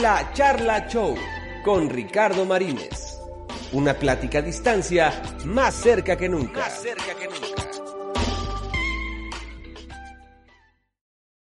[0.00, 1.14] La Charla Show
[1.64, 3.18] con Ricardo Marínez.
[3.72, 6.60] Una plática a distancia más cerca que nunca.
[6.60, 7.62] Más cerca que nunca.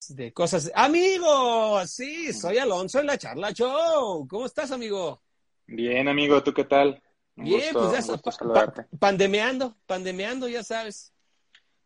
[0.09, 0.69] De cosas.
[0.75, 4.27] Amigo, sí, soy Alonso en la Charla Show.
[4.27, 5.21] ¿Cómo estás, amigo?
[5.65, 7.01] Bien, amigo, ¿tú qué tal?
[7.37, 8.87] Un Bien, gusto, pues ya está.
[8.99, 11.13] pandemeando, pandemeando, ya sabes.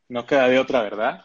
[0.08, 1.22] No queda de otra, ¿verdad?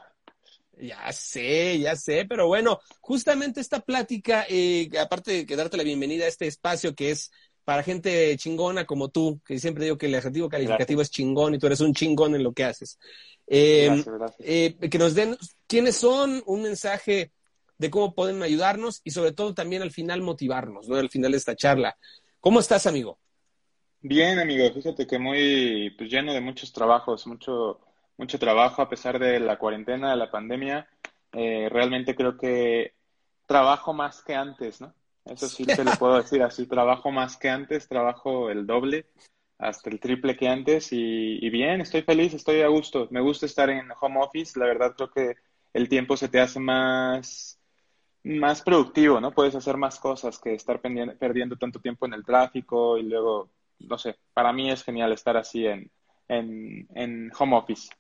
[0.81, 6.25] Ya sé, ya sé, pero bueno, justamente esta plática, eh, aparte de darte la bienvenida
[6.25, 7.31] a este espacio que es
[7.65, 11.59] para gente chingona como tú, que siempre digo que el adjetivo calificativo es chingón y
[11.59, 12.99] tú eres un chingón en lo que haces.
[13.47, 14.05] Eh,
[14.39, 15.37] eh, que nos den
[15.67, 17.33] quiénes son, un mensaje
[17.77, 20.97] de cómo pueden ayudarnos y sobre todo también al final motivarnos, ¿no?
[20.97, 21.97] Al final de esta charla.
[22.41, 23.19] ¿Cómo estás, amigo?
[24.01, 27.81] Bien, amigo, fíjate que muy pues, lleno de muchos trabajos, mucho
[28.19, 30.89] mucho trabajo a pesar de la cuarentena, de la pandemia.
[31.33, 32.95] Eh, realmente creo que
[33.47, 34.93] trabajo más que antes, ¿no?
[35.25, 39.07] Eso sí te lo puedo decir así, trabajo más que antes, trabajo el doble,
[39.59, 43.09] hasta el triple que antes y, bien, estoy feliz, estoy a gusto.
[43.11, 45.37] Me gusta estar en home office, la verdad creo que
[45.75, 47.61] el tiempo se te hace más,
[48.25, 49.33] más productivo, ¿no?
[49.33, 53.99] Puedes hacer más cosas que estar perdiendo tanto tiempo en el tráfico y luego, no
[53.99, 55.91] sé, para mí es genial estar así en,
[56.29, 57.91] en, en home office.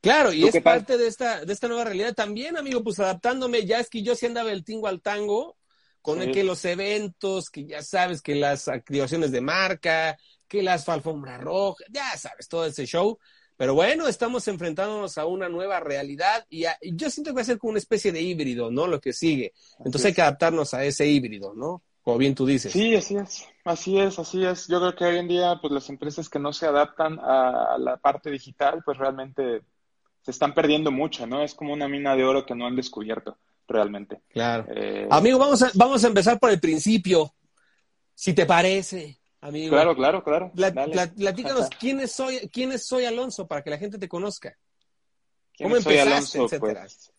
[0.00, 3.80] Claro, y es parte de esta, de esta nueva realidad también, amigo, pues adaptándome, ya
[3.80, 5.56] es que yo sí andaba el tingo al tango,
[6.00, 10.88] con el que los eventos, que ya sabes, que las activaciones de marca, que las
[10.88, 13.18] alfombra roja, ya sabes, todo ese show.
[13.56, 17.58] Pero bueno, estamos enfrentándonos a una nueva realidad y, yo siento que va a ser
[17.58, 18.86] como una especie de híbrido, ¿no?
[18.86, 19.52] Lo que sigue.
[19.78, 21.82] Entonces hay que adaptarnos a ese híbrido, ¿no?
[22.02, 22.72] Como bien tú dices.
[22.72, 24.68] Sí, así es, así es, así es.
[24.68, 27.96] Yo creo que hoy en día, pues las empresas que no se adaptan a la
[27.96, 29.62] parte digital, pues realmente
[30.26, 31.44] se están perdiendo mucho, ¿no?
[31.44, 33.38] Es como una mina de oro que no han descubierto
[33.68, 34.22] realmente.
[34.28, 34.66] Claro.
[34.74, 37.32] Eh, amigo, vamos a, vamos a empezar por el principio,
[38.12, 39.70] si te parece, amigo.
[39.70, 40.50] Claro, claro, claro.
[40.52, 44.58] platícanos, ¿quién es, soy, ¿quién es Soy Alonso para que la gente te conozca?
[45.56, 46.48] ¿Cómo soy Alonso?
[46.58, 47.12] Pues,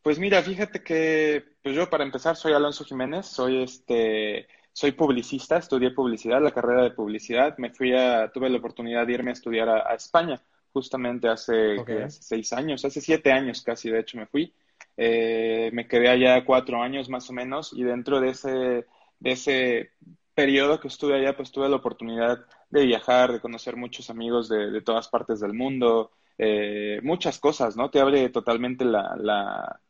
[0.00, 5.58] pues, mira, fíjate que pues yo para empezar soy Alonso Jiménez, soy este soy publicista,
[5.58, 9.34] estudié publicidad, la carrera de publicidad, me fui a, tuve la oportunidad de irme a
[9.34, 10.42] estudiar a España
[10.74, 11.76] justamente hace,
[12.08, 14.52] seis años, hace siete años casi, de hecho me fui.
[14.96, 18.86] Eh, me quedé allá cuatro años más o menos y dentro de ese,
[19.20, 19.90] de ese
[20.34, 24.80] periodo que estuve allá, pues tuve la oportunidad de viajar, de conocer muchos amigos de,
[24.82, 27.90] todas partes del mundo, eh, muchas cosas, ¿no?
[27.90, 29.80] Te abre totalmente la, la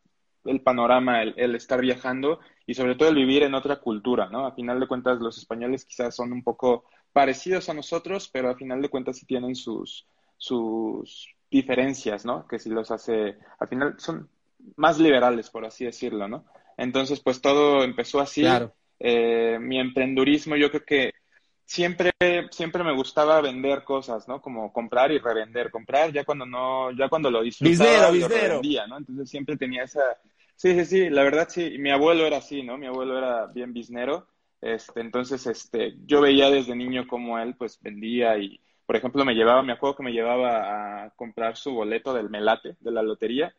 [0.45, 4.47] el panorama, el, el, estar viajando y sobre todo el vivir en otra cultura, ¿no?
[4.47, 6.84] A final de cuentas, los españoles quizás son un poco
[7.15, 10.06] parecidos a nosotros, pero a final de cuentas sí tienen sus,
[10.37, 12.47] sus diferencias, ¿no?
[12.47, 14.28] Que si los hace, al final son
[14.77, 16.45] más liberales, por así decirlo, ¿no?
[16.77, 18.43] Entonces, pues todo empezó así.
[18.43, 18.75] Claro.
[18.99, 21.12] Eh, mi emprendurismo, yo creo que
[21.65, 22.12] siempre,
[22.50, 24.41] siempre me gustaba vender cosas, ¿no?
[24.41, 25.71] Como comprar y revender.
[25.71, 28.99] Comprar ya cuando no, ya cuando lo disfrutaba, lo revendía, ¿no?
[28.99, 30.03] Entonces siempre tenía esa...
[30.56, 31.77] Sí, sí, sí, la verdad sí.
[31.78, 32.78] Mi abuelo era así, ¿no?
[32.78, 34.28] Mi abuelo era bien biznero.
[34.61, 39.34] Este, entonces, este, yo veía desde niño cómo él, pues, vendía y por ejemplo, me
[39.34, 43.55] llevaba, me acuerdo que me llevaba a comprar su boleto del melate de la lotería,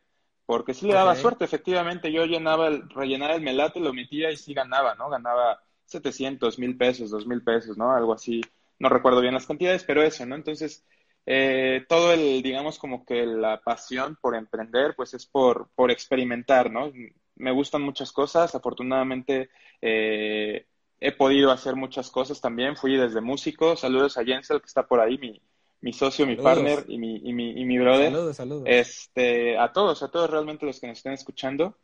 [0.45, 2.11] porque sí le daba suerte, efectivamente.
[2.11, 5.09] Yo llenaba el, rellenaba el melate, lo metía y sí ganaba, ¿no?
[5.09, 7.91] Ganaba 700, mil pesos, dos mil pesos, ¿no?
[7.95, 8.41] Algo así.
[8.77, 10.35] No recuerdo bien las cantidades, pero eso, ¿no?
[10.35, 10.85] Entonces,
[11.25, 16.71] eh, todo el, digamos, como que la pasión por emprender, pues es por, por experimentar,
[16.71, 16.91] ¿no?
[17.35, 18.53] Me gustan muchas cosas.
[18.53, 19.49] Afortunadamente,
[19.81, 20.67] eh,
[20.99, 22.75] he podido hacer muchas cosas también.
[22.75, 23.75] Fui desde músico.
[23.75, 25.41] Saludos a Jensel, que está por ahí, mi,
[25.81, 28.11] mi socio, mi partner y mi, y mi, y mi brother.
[28.11, 28.63] Saludos, saludos.
[28.65, 31.77] Este, a todos, a todos realmente los que nos estén escuchando.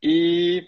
[0.00, 0.60] Y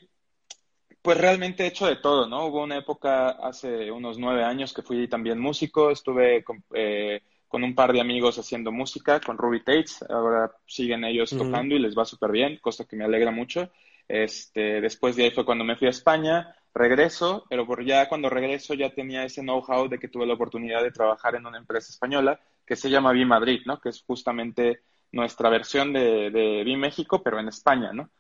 [1.03, 2.47] pues realmente he hecho de todo, ¿no?
[2.47, 5.91] Hubo una época hace unos nueve años que fui también músico.
[5.91, 10.05] Estuve con, eh, con un par de amigos haciendo música, con Ruby Tates.
[10.09, 13.71] Ahora siguen ellos tocando y les va súper bien, cosa que me alegra mucho.
[14.09, 18.31] Este, después de ahí fue cuando me fui a España regreso, pero por ya cuando
[18.31, 21.91] regreso ya tenía ese know-how de que tuve la oportunidad de trabajar en una empresa
[21.91, 23.81] española que se llama BIM Madrid, ¿no?
[23.81, 24.81] Que es justamente
[25.13, 28.11] nuestra versión de, de BIM México, pero en España, ¿no?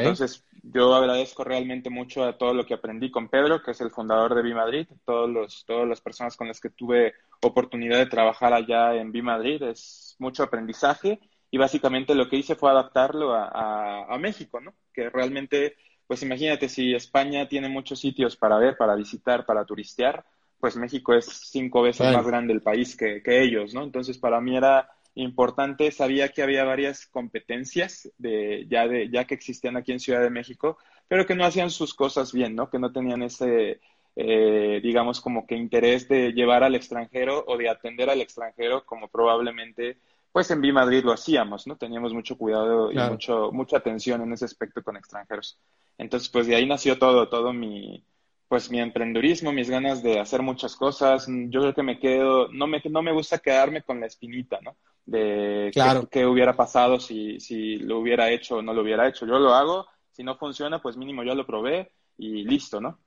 [0.00, 3.90] Entonces, yo agradezco realmente mucho a todo lo que aprendí con Pedro, que es el
[3.90, 8.06] fundador de BIM Madrid, todos los, todas las personas con las que tuve oportunidad de
[8.06, 11.18] trabajar allá en BIM Madrid, es mucho aprendizaje
[11.50, 14.74] y básicamente lo que hice fue adaptarlo a, a, a México, ¿no?
[14.92, 20.24] Que realmente pues imagínate si España tiene muchos sitios para ver, para visitar, para turistear,
[20.60, 23.82] pues México es cinco veces más grande el país que, ellos, ¿no?
[23.82, 25.90] Entonces para mí era importante.
[25.90, 30.30] Sabía que había varias competencias de, ya, de, ya que existían aquí en Ciudad de
[30.30, 32.70] México, pero que no hacían sus cosas bien, ¿no?
[32.70, 33.80] Que no tenían ese,
[34.16, 39.08] eh, digamos, como que interés de llevar al extranjero o de atender al extranjero como
[39.08, 39.98] probablemente,
[40.34, 41.76] pues en B Madrid lo hacíamos, ¿no?
[41.76, 45.60] Teníamos mucho cuidado y mucho, mucha atención en ese aspecto con extranjeros.
[45.96, 48.04] Entonces, pues de ahí nació todo, todo mi,
[48.48, 51.28] pues mi emprendurismo, mis ganas de hacer muchas cosas.
[51.28, 54.76] Yo creo que me quedo, no me, no me gusta quedarme con la espinita, ¿no?
[55.06, 55.70] De
[56.10, 59.26] qué, hubiera pasado si, si lo hubiera hecho o no lo hubiera hecho.
[59.26, 62.98] Yo lo hago, si no funciona, pues mínimo yo lo probé y listo, ¿no?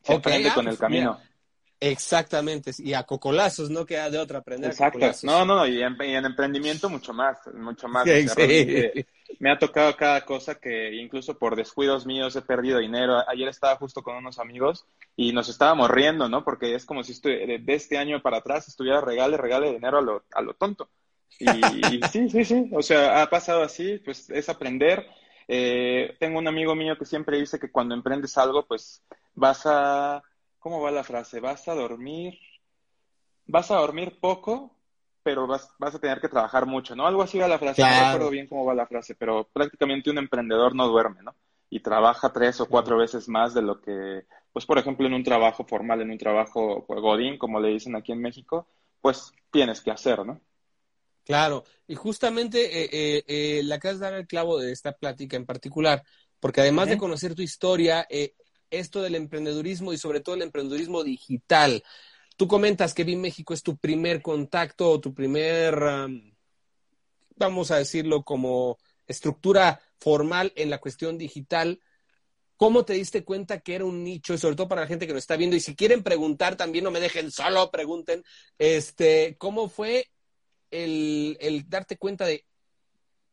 [0.00, 1.20] Se aprende ah, con el pues, camino.
[1.82, 4.70] Exactamente, y a cocolazos no queda de otra aprender.
[4.70, 5.96] Exacto, no, no, y en,
[6.26, 8.06] emprendimiento mucho más, mucho más.
[9.38, 13.26] Me ha tocado cada cosa que incluso por descuidos míos he perdido dinero.
[13.26, 14.84] Ayer estaba justo con unos amigos
[15.16, 16.44] y nos estábamos riendo, ¿no?
[16.44, 20.24] Porque es como si de este año para atrás estuviera regale, regale dinero a lo,
[20.34, 20.90] a lo tonto.
[21.38, 21.46] Y,
[22.12, 25.06] sí, sí, sí, o sea, ha pasado así, pues es aprender.
[25.48, 29.02] Eh, tengo un amigo mío que siempre dice que cuando emprendes algo, pues
[29.34, 30.22] vas a
[30.60, 31.40] ¿cómo va la frase?
[31.40, 32.38] Vas a dormir,
[33.46, 34.76] vas a dormir poco,
[35.22, 37.06] pero vas, vas a tener que trabajar mucho, ¿no?
[37.06, 40.18] Algo así va la frase, no recuerdo bien cómo va la frase, pero prácticamente un
[40.18, 41.34] emprendedor no duerme, ¿no?
[41.68, 45.24] Y trabaja tres o cuatro veces más de lo que, pues por ejemplo, en un
[45.24, 48.66] trabajo formal, en un trabajo pues, godín, como le dicen aquí en México,
[49.00, 50.40] pues tienes que hacer, ¿no?
[51.24, 55.36] Claro, y justamente eh, eh, eh, la acabas de dar el clavo de esta plática
[55.36, 56.02] en particular,
[56.40, 58.34] porque además de conocer tu historia, eh,
[58.70, 61.82] esto del emprendedurismo y sobre todo el emprendedurismo digital.
[62.36, 65.78] Tú comentas que BIM México es tu primer contacto o tu primer,
[67.36, 71.80] vamos a decirlo como estructura formal en la cuestión digital.
[72.56, 74.34] ¿Cómo te diste cuenta que era un nicho?
[74.34, 75.56] Y sobre todo para la gente que nos está viendo.
[75.56, 78.24] Y si quieren preguntar, también no me dejen solo, pregunten.
[78.58, 80.10] Este, ¿Cómo fue
[80.70, 82.46] el, el darte cuenta de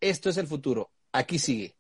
[0.02, 0.92] esto es el futuro?
[1.12, 1.77] Aquí sigue.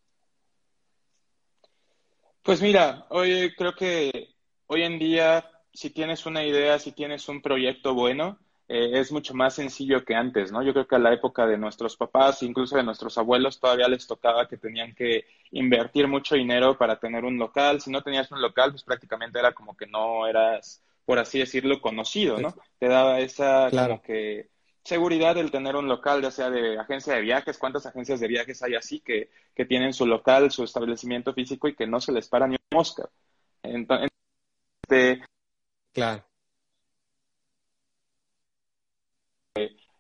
[2.48, 4.30] Pues mira, hoy creo que
[4.68, 8.40] hoy en día, si tienes una idea, si tienes un proyecto bueno,
[8.70, 10.64] eh, es mucho más sencillo que antes, ¿no?
[10.64, 14.08] Yo creo que a la época de nuestros papás, incluso de nuestros abuelos, todavía les
[14.08, 17.82] tocaba que tenían que invertir mucho dinero para tener un local.
[17.82, 21.82] Si no tenías un local, pues prácticamente era como que no eras, por así decirlo,
[21.82, 22.56] conocido, ¿no?
[22.80, 24.48] Te daba esa como que
[24.88, 28.64] seguridad el tener un local, ya sea de agencia de viajes, cuántas agencias de viajes
[28.64, 32.30] hay así que, que tienen su local, su establecimiento físico y que no se les
[32.30, 33.10] para ni un mosca.
[33.64, 34.10] Entonces,
[34.84, 35.22] este,
[35.94, 36.24] claro.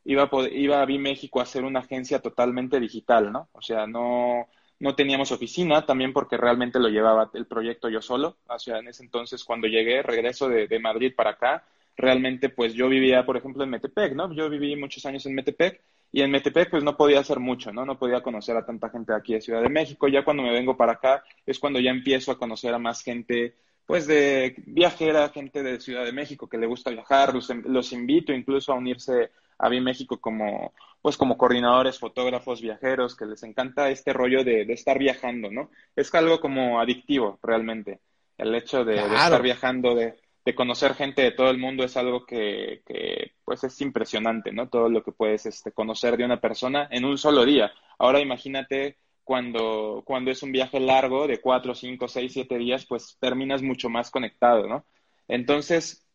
[0.05, 3.49] Iba a, poder, iba a México a hacer una agencia totalmente digital, ¿no?
[3.51, 4.47] O sea, no,
[4.79, 8.37] no teníamos oficina, también porque realmente lo llevaba el proyecto yo solo.
[8.47, 11.65] O sea, en ese entonces, cuando llegué, regreso de, de Madrid para acá,
[11.97, 14.31] realmente pues yo vivía, por ejemplo, en Metepec, ¿no?
[14.33, 17.85] Yo viví muchos años en Metepec y en Metepec pues no podía hacer mucho, ¿no?
[17.85, 20.07] No podía conocer a tanta gente aquí de Ciudad de México.
[20.07, 23.55] Ya cuando me vengo para acá es cuando ya empiezo a conocer a más gente
[23.85, 28.73] pues de viajera, gente de Ciudad de México que le gusta viajar, los, invito incluso
[28.73, 34.43] a unirse a México como pues como coordinadores, fotógrafos, viajeros, que les encanta este rollo
[34.43, 35.69] de, estar viajando, ¿no?
[35.95, 38.01] Es algo como adictivo realmente,
[38.37, 40.15] el hecho de estar viajando, de,
[40.47, 44.69] de conocer gente de todo el mundo es algo que, que, pues es impresionante, ¿no?
[44.69, 47.73] Todo lo que puedes este, conocer de una persona en un solo día.
[47.99, 53.17] Ahora imagínate cuando, cuando es un viaje largo de cuatro, cinco, seis, siete días, pues
[53.19, 54.85] terminas mucho más conectado, ¿no?
[55.27, 56.07] Entonces,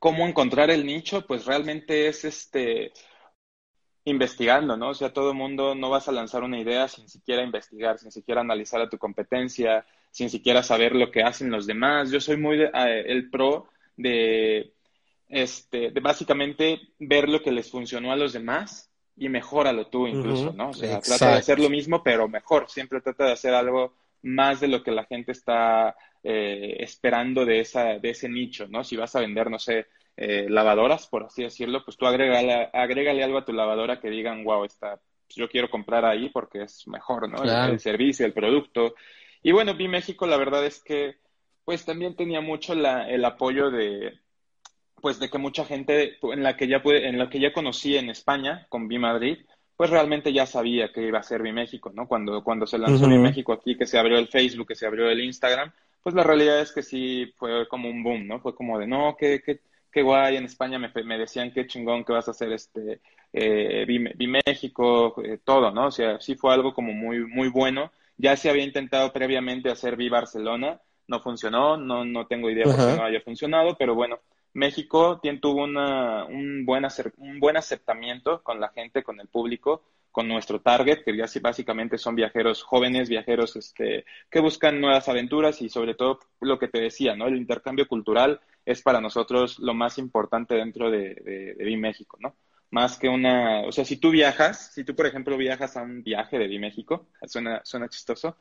[0.00, 1.24] ¿cómo encontrar el nicho?
[1.24, 2.90] Pues realmente es este
[4.04, 4.90] investigando, ¿no?
[4.90, 8.10] O sea, todo el mundo no vas a lanzar una idea sin siquiera investigar, sin
[8.10, 12.10] siquiera analizar a tu competencia, sin siquiera saber lo que hacen los demás.
[12.10, 12.70] Yo soy muy eh,
[13.06, 14.72] el pro de,
[15.28, 20.52] este, de básicamente ver lo que les funcionó a los demás y mejóralo tú incluso,
[20.52, 20.70] ¿no?
[20.70, 22.68] O sea, trata de hacer lo mismo, pero mejor.
[22.68, 27.60] Siempre trata de hacer algo más de lo que la gente está eh, esperando de,
[27.60, 28.82] esa, de ese nicho, ¿no?
[28.82, 33.24] Si vas a vender, no sé, eh, lavadoras, por así decirlo, pues tú agrégale, agrégale
[33.24, 36.86] algo a tu lavadora que digan, wow, está, pues yo quiero comprar ahí porque es
[36.86, 37.42] mejor, ¿no?
[37.42, 38.94] El, servicio, el producto.
[39.42, 41.16] Y bueno, Vi México, la verdad es que,
[41.64, 44.18] pues también tenía mucho la, el apoyo de,
[45.00, 47.96] pues de que mucha gente en la que ya pude, en la que ya conocí
[47.96, 49.38] en España con Vi Madrid,
[49.76, 52.06] pues realmente ya sabía que iba a ser Vi México, ¿no?
[52.06, 55.08] Cuando, cuando se lanzó Vi México aquí, que se abrió el Facebook, que se abrió
[55.08, 58.40] el Instagram, pues la realidad es que sí fue como un boom, ¿no?
[58.40, 59.60] Fue como de, no, que, que
[59.92, 63.00] qué guay, en España me, me decían qué chingón que vas a hacer este,
[63.32, 65.86] eh, vi, México, eh, todo, ¿no?
[65.86, 67.92] O sea, sí fue algo como muy, muy bueno.
[68.16, 72.76] Ya se había intentado previamente hacer Vi Barcelona, no funcionó, no, no tengo idea por
[72.76, 74.20] qué no haya funcionado, pero bueno,
[74.54, 80.28] México tuvo una, un, buen un buen aceptamiento con la gente, con el público, con
[80.28, 85.70] nuestro target, que ya básicamente son viajeros jóvenes, viajeros este, que buscan nuevas aventuras y
[85.70, 87.26] sobre todo lo que te decía, ¿no?
[87.26, 92.36] El intercambio cultural es para nosotros lo más importante dentro de, de, de México, ¿no?
[92.70, 96.02] Más que una, o sea, si tú viajas, si tú por ejemplo viajas a un
[96.02, 98.36] viaje de México, suena, suena chistoso,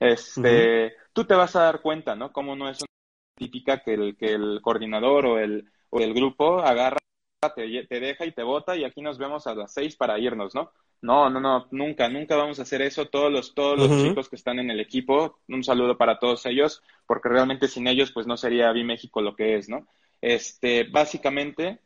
[0.00, 2.32] este, tú te vas a dar cuenta, ¿no?
[2.32, 2.88] Como no es una
[3.36, 6.98] típica que el, que el coordinador o el, o el grupo agarra,
[7.54, 10.54] te, te deja y te bota y aquí nos vemos a las seis para irnos,
[10.54, 10.72] ¿no?
[11.02, 13.06] No, no, no, nunca, nunca vamos a hacer eso.
[13.06, 16.82] Todos los, todos los chicos que están en el equipo, un saludo para todos ellos,
[17.06, 19.86] porque realmente sin ellos, pues no sería México lo que es, ¿no?
[20.22, 21.80] Este, básicamente,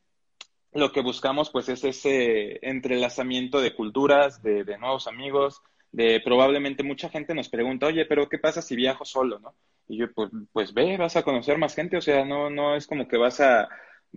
[0.73, 6.83] lo que buscamos, pues, es ese entrelazamiento de culturas, de, de nuevos amigos, de probablemente
[6.83, 9.55] mucha gente nos pregunta, oye, pero ¿qué pasa si viajo solo, no?
[9.89, 12.87] Y yo, pues, pues ve, vas a conocer más gente, o sea, no, no es
[12.87, 13.69] como que vas a,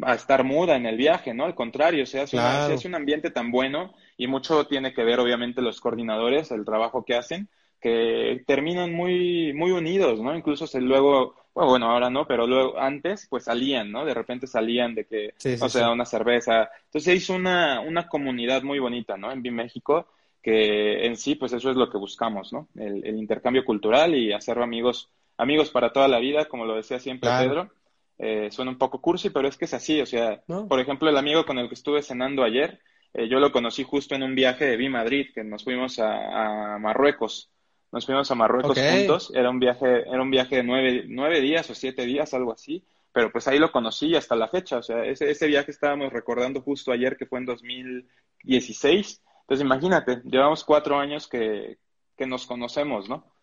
[0.02, 1.46] a estar muda en el viaje, ¿no?
[1.46, 2.44] Al contrario, se hace, se
[2.74, 7.04] hace un ambiente tan bueno y mucho tiene que ver, obviamente, los coordinadores, el trabajo
[7.04, 7.50] que hacen,
[7.80, 10.38] que terminan muy, muy unidos, ¿no?
[10.38, 14.06] Incluso se luego, bueno, ahora no, pero luego antes, pues salían, ¿no?
[14.06, 16.70] De repente salían de que, o sea, una cerveza.
[16.86, 19.32] Entonces se hizo una, una comunidad muy bonita, ¿no?
[19.32, 20.06] En México
[20.40, 22.68] que en sí, pues eso es lo que buscamos, ¿no?
[22.76, 27.32] El, intercambio cultural y hacer amigos, amigos para toda la vida, como lo decía siempre
[27.40, 27.72] Pedro.
[28.20, 31.18] Eh, suena un poco cursi, pero es que es así, o sea, por ejemplo, el
[31.18, 32.80] amigo con el que estuve cenando ayer,
[33.14, 36.78] eh, yo lo conocí justo en un viaje de Vi Madrid, que nos fuimos a,
[36.80, 37.50] Marruecos.
[37.92, 41.70] Nos fuimos a Marruecos juntos, era un viaje, era un viaje de nueve, nueve días
[41.70, 45.04] o siete días, algo así, pero pues ahí lo conocí hasta la fecha, o sea,
[45.04, 50.98] ese, ese viaje estábamos recordando justo ayer que fue en 2016 entonces, imagínate, llevamos cuatro
[50.98, 51.78] años que,
[52.20, 53.36] nos conocemos, ¿no?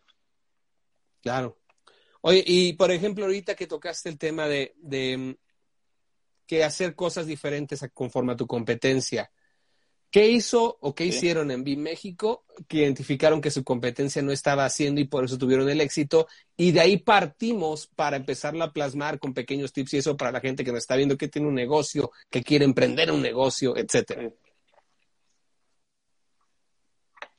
[1.21, 1.59] Claro.
[2.23, 5.37] Oye, y por ejemplo, ahorita que tocaste el tema de, de
[6.47, 9.31] que hacer cosas diferentes conforme a tu competencia,
[10.11, 15.01] ¿qué hizo o qué hicieron en México que identificaron que su competencia no estaba haciendo
[15.01, 16.27] y por eso tuvieron el éxito?
[16.57, 20.41] Y de ahí partimos para empezarla a plasmar con pequeños tips y eso para la
[20.41, 24.31] gente que nos está viendo que tiene un negocio, que quiere emprender un negocio, etcétera.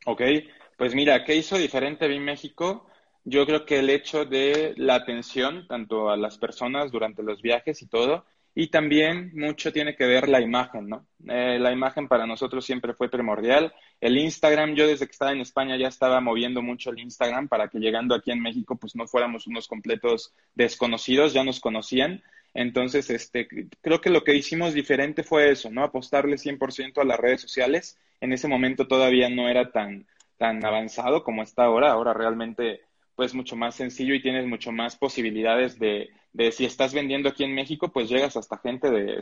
[0.05, 0.21] Ok,
[0.77, 2.87] pues mira, ¿qué hizo diferente México?
[3.25, 7.81] Yo creo que el hecho de la atención tanto a las personas durante los viajes
[7.81, 8.25] y todo,
[8.55, 11.05] y también mucho tiene que ver la imagen, ¿no?
[11.27, 13.73] Eh, la imagen para nosotros siempre fue primordial.
[14.01, 17.69] El Instagram, yo desde que estaba en España ya estaba moviendo mucho el Instagram para
[17.69, 22.23] que llegando aquí en México pues no fuéramos unos completos desconocidos, ya nos conocían.
[22.53, 23.47] Entonces, este,
[23.81, 25.83] creo que lo que hicimos diferente fue eso, ¿no?
[25.83, 27.97] Apostarle 100% a las redes sociales.
[28.21, 31.91] En ese momento todavía no era tan, tan avanzado como está ahora.
[31.91, 32.81] Ahora realmente,
[33.19, 37.43] pues, mucho más sencillo y tienes mucho más posibilidades de, de si estás vendiendo aquí
[37.43, 39.19] en México, pues llegas hasta gente de,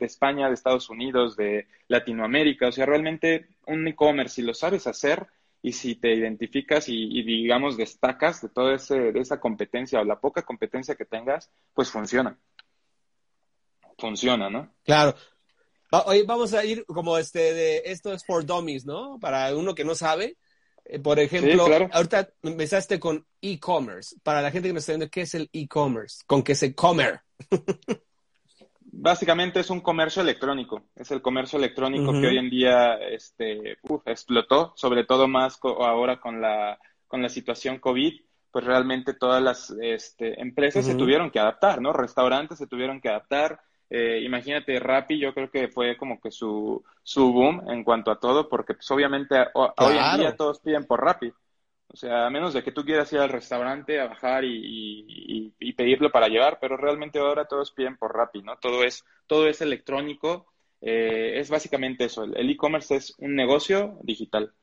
[0.00, 2.68] España, de Estados Unidos, de Latinoamérica.
[2.68, 5.26] O sea, realmente un e-commerce, si lo sabes hacer,
[5.62, 10.42] y si te identificas y, digamos destacas de toda de esa competencia o la poca
[10.42, 12.38] competencia que tengas, pues funciona
[13.98, 14.72] funciona, ¿no?
[14.84, 15.14] Claro.
[16.06, 19.18] Hoy vamos a ir como este de esto es for dummies, ¿no?
[19.20, 20.36] Para uno que no sabe.
[20.84, 24.16] Eh, por ejemplo, ahorita empezaste con e-commerce.
[24.22, 26.22] Para la gente que me está viendo, ¿qué es el e-commerce?
[26.26, 27.20] ¿Con qué se comer?
[28.92, 30.84] Básicamente es un comercio electrónico.
[30.96, 36.40] Es el comercio electrónico que hoy en día este, explotó, sobre todo más ahora con
[36.40, 38.12] la, con la situación COVID
[38.50, 41.92] pues realmente todas las este, empresas se tuvieron que adaptar, ¿no?
[41.92, 46.82] Restaurantes se tuvieron que adaptar, eh, imagínate, Rappi yo creo que fue como que su,
[47.02, 51.04] su boom en cuanto a todo, porque pues obviamente hoy en día todos piden por
[51.04, 51.32] Rappi.
[51.92, 55.72] O sea, a menos de que tú quieras ir al restaurante a bajar y, y,
[55.72, 58.56] pedirlo para llevar, pero realmente ahora todos piden por Rappi, ¿no?
[58.58, 60.46] Todo es, todo es electrónico.
[60.80, 62.22] Eh, es básicamente eso.
[62.22, 64.54] El e-commerce es un negocio digital.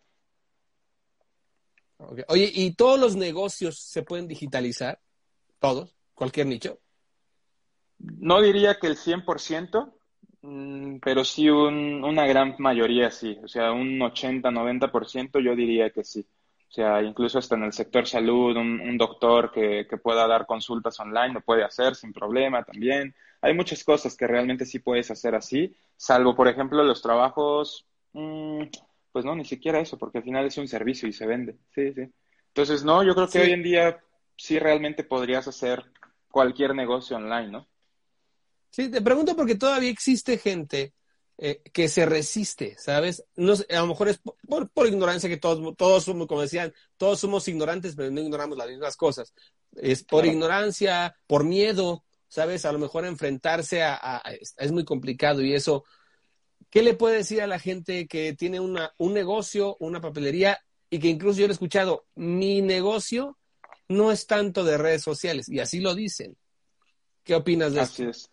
[1.98, 5.02] Oye, ¿y todos los negocios se pueden digitalizar?
[5.60, 5.98] ¿Todos?
[6.14, 6.80] ¿Cualquier nicho?
[8.00, 9.94] No diría que el 100%,
[10.42, 13.38] mm, pero sí una gran mayoría sí.
[13.44, 16.26] O sea, un 80-90% yo diría que sí.
[16.70, 21.34] O sea, incluso hasta en el sector salud, un, doctor que, pueda dar consultas online
[21.34, 23.16] lo puede hacer sin problema también.
[23.42, 28.64] Hay muchas cosas que realmente sí puedes hacer así, salvo, por ejemplo, los trabajos, mm,
[29.12, 31.56] pues no, ni siquiera eso, porque al final es un servicio y se vende.
[31.74, 32.12] Sí, sí.
[32.50, 34.00] Entonces, no, yo creo que hoy en día
[34.36, 35.86] sí realmente podrías hacer
[36.30, 37.68] cualquier negocio online, ¿no?
[38.70, 40.94] Sí, te pregunto porque todavía existe gente
[41.40, 43.24] eh, que se resiste, ¿sabes?
[43.36, 44.20] No, a lo mejor es
[44.74, 48.68] por, ignorancia que todos, todos somos, como decían, todos somos ignorantes, pero no ignoramos las
[48.68, 49.36] mismas cosas.
[49.76, 52.66] Es por ignorancia, por miedo, ¿sabes?
[52.66, 54.24] A lo mejor enfrentarse a,
[54.58, 55.84] es muy complicado y eso.
[56.72, 60.60] ¿Qué le puede decir a la gente que tiene una, un negocio, una papelería
[60.90, 63.38] y que incluso yo he escuchado, mi negocio
[63.90, 66.36] no es tanto de redes sociales y así lo dicen?
[67.24, 68.32] ¿Qué opinas de así es.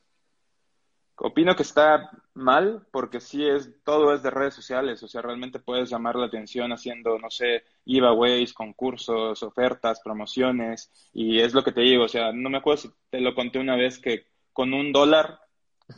[1.17, 5.61] Opino que está mal porque sí es todo es de redes sociales, o sea, realmente
[5.61, 11.71] puedes llamar la atención haciendo, no sé, giveaways, concursos, ofertas, promociones y es lo que
[11.73, 14.75] te digo, o sea, no me acuerdo si te lo conté una vez que con
[14.75, 15.39] un dólar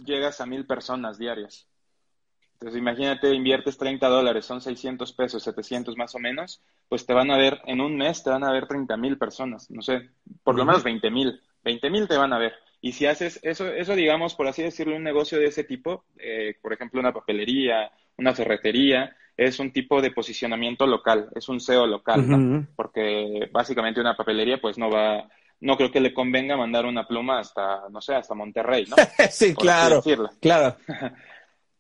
[0.05, 1.67] llegas a mil personas diarias.
[2.55, 7.31] Entonces, imagínate, inviertes 30 dólares, son 600 pesos, 700 más o menos, pues te van
[7.31, 10.11] a ver, en un mes te van a ver 30 mil personas, no sé,
[10.43, 12.55] por lo menos 20 mil, 20 mil te van a ver.
[12.81, 16.55] Y si haces eso, eso digamos, por así decirlo, un negocio de ese tipo, eh,
[16.61, 21.87] por ejemplo, una papelería, una ferretería, es un tipo de posicionamiento local, es un SEO
[21.87, 22.67] local, ¿no?
[22.75, 25.29] Porque básicamente una papelería, pues no va,
[25.61, 28.97] no creo que le convenga mandar una pluma hasta, no sé, hasta Monterrey, ¿no?
[29.31, 30.03] sí, claro,
[30.41, 30.77] claro.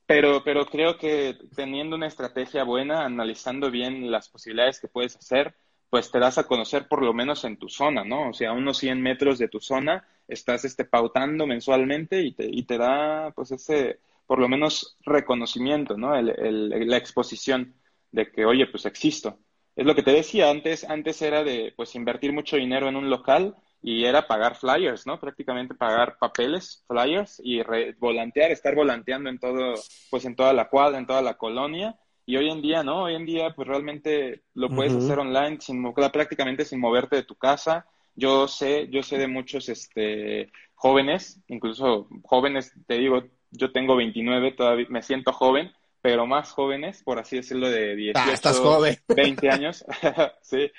[0.07, 5.55] pero, pero creo que teniendo una estrategia buena, analizando bien las posibilidades que puedes hacer,
[5.90, 8.31] pues te das a conocer por lo menos en tu zona, ¿no?
[8.31, 12.47] O sea, a unos 100 metros de tu zona estás este, pautando mensualmente y te,
[12.47, 16.16] y te da pues ese, por lo menos, reconocimiento, ¿no?
[16.16, 17.75] El, la exposición
[18.11, 19.38] de que, oye, pues existo.
[19.76, 23.11] Es lo que te decía antes, antes era de pues invertir mucho dinero en un
[23.11, 25.21] local y era pagar flyers, ¿no?
[25.21, 27.61] Prácticamente pagar papeles, flyers y
[27.99, 29.75] volantear, estar volanteando en todo,
[30.11, 33.04] pues en toda la cuadra, en toda la colonia y hoy en día, ¿no?
[33.04, 37.37] Hoy en día, pues realmente lo puedes hacer online sin, prácticamente sin moverte de tu
[37.37, 37.87] casa.
[38.16, 44.52] Yo sé, yo sé de muchos este, jóvenes, incluso jóvenes, te digo, yo tengo 29,
[44.52, 45.71] todavía me siento joven,
[46.02, 49.85] pero más jóvenes, por así decirlo, de 18, 20 años,
[50.42, 50.71] sí,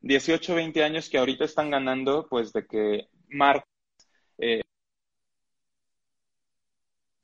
[0.00, 3.68] 18, 20 años que ahorita están ganando, pues de que marcas
[4.38, 4.62] eh,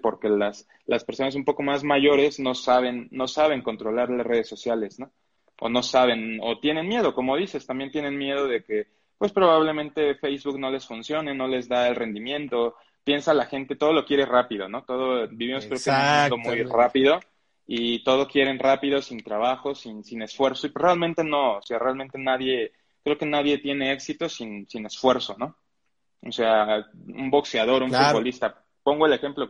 [0.05, 4.47] porque las, las personas un poco más mayores no saben, no saben controlar las redes
[4.47, 5.11] sociales, ¿no?
[5.61, 10.15] O no saben, o tienen miedo, como dices, también tienen miedo de que, pues probablemente
[10.17, 12.77] Facebook no les funcione, no les da el rendimiento.
[13.03, 14.85] Piensa la gente, todo lo quiere rápido, ¿no?
[14.85, 17.19] Todo, vivimos creo que en un mundo muy rápido
[17.67, 20.67] y todo quieren rápido, sin trabajo, sin, sin esfuerzo.
[20.67, 25.35] Y realmente no, o sea, realmente nadie, creo que nadie tiene éxito sin, sin esfuerzo,
[25.39, 25.57] ¿no?
[26.21, 29.49] O sea, un boxeador, un futbolista, pongo el ejemplo,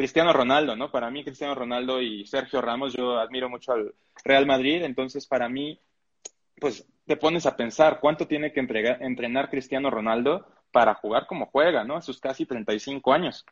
[0.00, 0.90] Cristiano Ronaldo, ¿no?
[0.90, 5.46] Para mí, Cristiano Ronaldo y Sergio Ramos, yo admiro mucho al Real Madrid, entonces para
[5.50, 5.78] mí,
[6.58, 11.84] pues te pones a pensar cuánto tiene que entrenar Cristiano Ronaldo para jugar como juega,
[11.84, 11.96] ¿no?
[11.96, 13.44] A sus casi 35 años.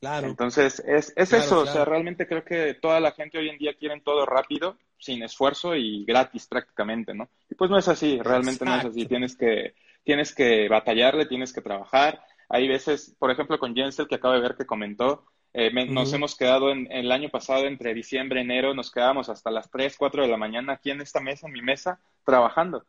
[0.00, 0.26] Claro.
[0.26, 3.74] Entonces, es, es eso, o sea, realmente creo que toda la gente hoy en día
[3.74, 7.28] quiere todo rápido, sin esfuerzo y gratis prácticamente, ¿no?
[7.50, 11.52] Y pues no es así, realmente no es así, tienes que, tienes que batallarle, tienes
[11.52, 15.72] que trabajar, hay veces, por ejemplo, con Jensel, que acabo de ver que comentó, eh,
[15.86, 19.70] nos hemos quedado en, el año pasado, entre diciembre y enero, nos quedábamos hasta las
[19.70, 22.84] 3, 4 de la mañana aquí en esta mesa, en mi mesa, trabajando.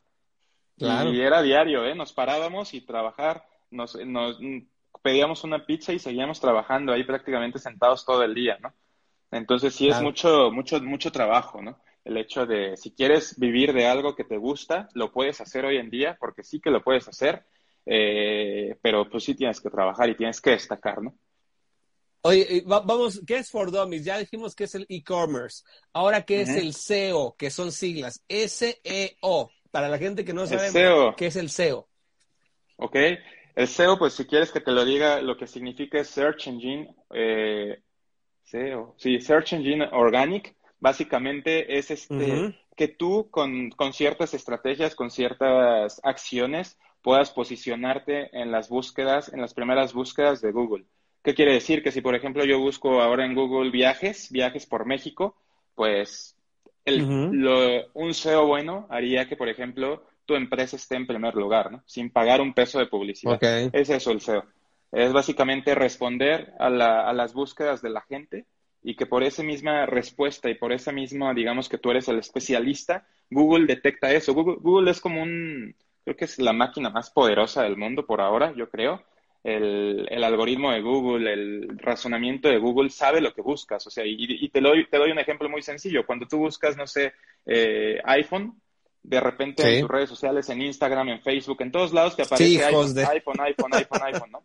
[0.75, 1.95] Y era diario, ¿eh?
[1.95, 4.37] Nos parábamos y trabajar, nos, nos
[5.01, 8.73] pedíamos una pizza y seguíamos trabajando ahí prácticamente sentados todo el día, ¿no?
[9.31, 11.79] Entonces sí es mucho, mucho, mucho trabajo, ¿no?
[12.03, 15.77] El hecho de, si quieres vivir de algo que te gusta, lo puedes hacer hoy
[15.77, 17.45] en día, porque sí que lo puedes hacer,
[17.85, 21.15] eh, pero pues sí tienes que trabajar y tienes que destacar, ¿no?
[22.25, 24.05] Oye, vamos, ¿qué es for Dummies?
[24.05, 25.63] Ya dijimos que es el e-commerce.
[25.91, 27.35] Ahora, ¿qué es el SEO?
[27.37, 28.23] Que son siglas.
[28.29, 29.51] S-E-O.
[29.71, 31.89] Para la gente que no sabe e qué es el SEO.
[32.77, 32.95] Ok.
[33.55, 36.95] El SEO, pues si quieres que te lo diga, lo que significa es Search Engine,
[37.13, 37.81] eh,
[38.43, 40.55] SEO, sí, Search Engine Organic.
[40.79, 48.51] Básicamente es este, que tú con, con ciertas estrategias, con ciertas acciones, puedas posicionarte en
[48.51, 50.85] las búsquedas, en las primeras búsquedas de Google.
[51.21, 51.83] ¿Qué quiere decir?
[51.83, 55.35] Que si, por ejemplo, yo busco ahora en Google viajes, viajes por México,
[55.75, 56.35] pues
[56.85, 61.83] un SEO bueno haría que, por ejemplo, tu empresa esté en primer lugar, ¿no?
[61.85, 63.41] Sin pagar un peso de publicidad.
[63.73, 64.45] Es eso el SEO.
[64.91, 68.45] Es básicamente responder a, las búsquedas de la gente
[68.81, 72.19] y que por esa misma respuesta y por esa misma, digamos que tú eres el
[72.19, 74.33] especialista, Google detecta eso.
[74.33, 78.53] Google es como un, creo que es la máquina más poderosa del mundo por ahora,
[78.55, 79.03] yo creo.
[79.43, 83.85] El, el, algoritmo de Google, el razonamiento de Google sabe lo que buscas.
[83.85, 86.05] O sea, y, te, doy, te doy un ejemplo muy sencillo.
[86.05, 87.13] Cuando tú buscas, no sé,
[87.45, 88.61] eh, iPhone,
[89.01, 92.63] de repente en tus redes sociales, en Instagram, en Facebook, en todos lados te aparece
[92.63, 94.43] iPhone, iPhone, iPhone, iPhone, iPhone, ¿no?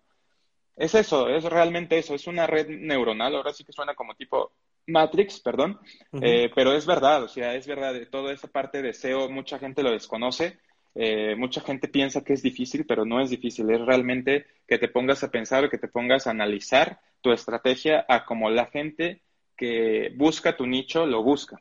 [0.77, 4.53] Es eso, es realmente eso, es una red neuronal, ahora sí que suena como tipo
[4.87, 5.81] Matrix, perdón,
[6.23, 9.83] eh, pero es verdad, o sea, es verdad, toda esa parte de SEO mucha gente
[9.83, 10.57] lo desconoce
[10.94, 13.70] eh, mucha gente piensa que es difícil, pero no es difícil.
[13.70, 18.24] Es realmente que te pongas a pensar, que te pongas a analizar tu estrategia a
[18.24, 19.22] como la gente
[19.57, 21.61] que busca tu nicho lo busca.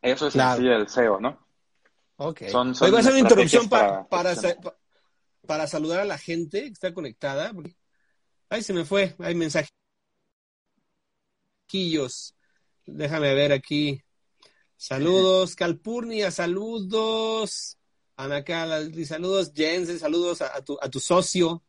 [0.00, 0.60] Eso es claro.
[0.60, 1.46] así el SEO, ¿no?
[2.16, 2.44] Ok.
[2.48, 7.52] Son, voy a hacer una interrupción para, para, saludar a la gente que está conectada.
[8.48, 9.14] Ay, se me fue.
[9.18, 9.70] Hay mensajes.
[12.86, 14.00] Déjame ver aquí.
[14.76, 17.78] Saludos, Calpurnia, saludos.
[18.16, 21.62] Anacala, saludos, Jens, saludos a, tu, a tu socio.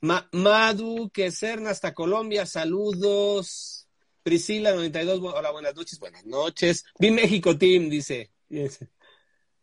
[0.00, 3.88] Madu, que Serna hasta Colombia, saludos.
[4.22, 6.84] Priscila 92, hola, buenas noches, buenas noches.
[6.98, 8.30] Vi México Team, dice.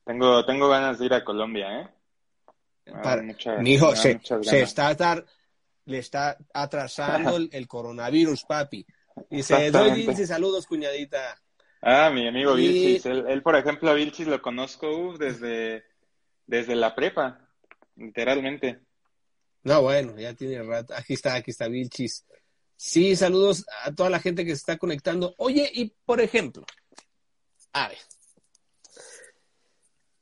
[0.04, 1.90] Tengo, tengo ganas de ir a Colombia, ¿eh?
[3.60, 4.20] mi hijo se,
[4.62, 5.24] está
[5.86, 8.86] le está atrasando el, coronavirus, papi.
[9.30, 11.40] Dice, doy dice, saludos, cuñadita.
[11.88, 13.06] Ah, mi amigo Vilchis.
[13.06, 15.84] Él, por ejemplo, a Vilchis lo conozco desde,
[16.48, 17.48] desde la prepa,
[17.96, 18.80] literalmente.
[19.62, 20.96] No, bueno, ya tiene rato.
[20.96, 22.26] Aquí está, aquí está Vilchis.
[22.76, 25.36] Sí, saludos a toda la gente que se está conectando.
[25.38, 26.66] Oye, y por ejemplo,
[27.74, 28.00] a ver,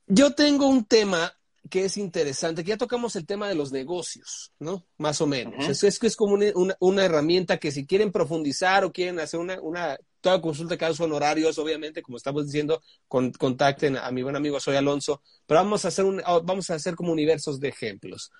[0.06, 1.34] yo tengo un tema
[1.70, 4.86] que es interesante, que ya tocamos el tema de los negocios, ¿no?
[4.98, 5.82] Más o menos.
[5.82, 6.38] es, que es, como
[6.82, 11.02] una, herramienta que si quieren profundizar o quieren hacer una, una toda consulta de casos
[11.02, 15.90] honorarios, obviamente, como estamos diciendo, contacten a mi buen amigo Soy Alonso, pero vamos a
[15.90, 18.32] hacer un, oh, vamos a hacer como universos de ejemplos.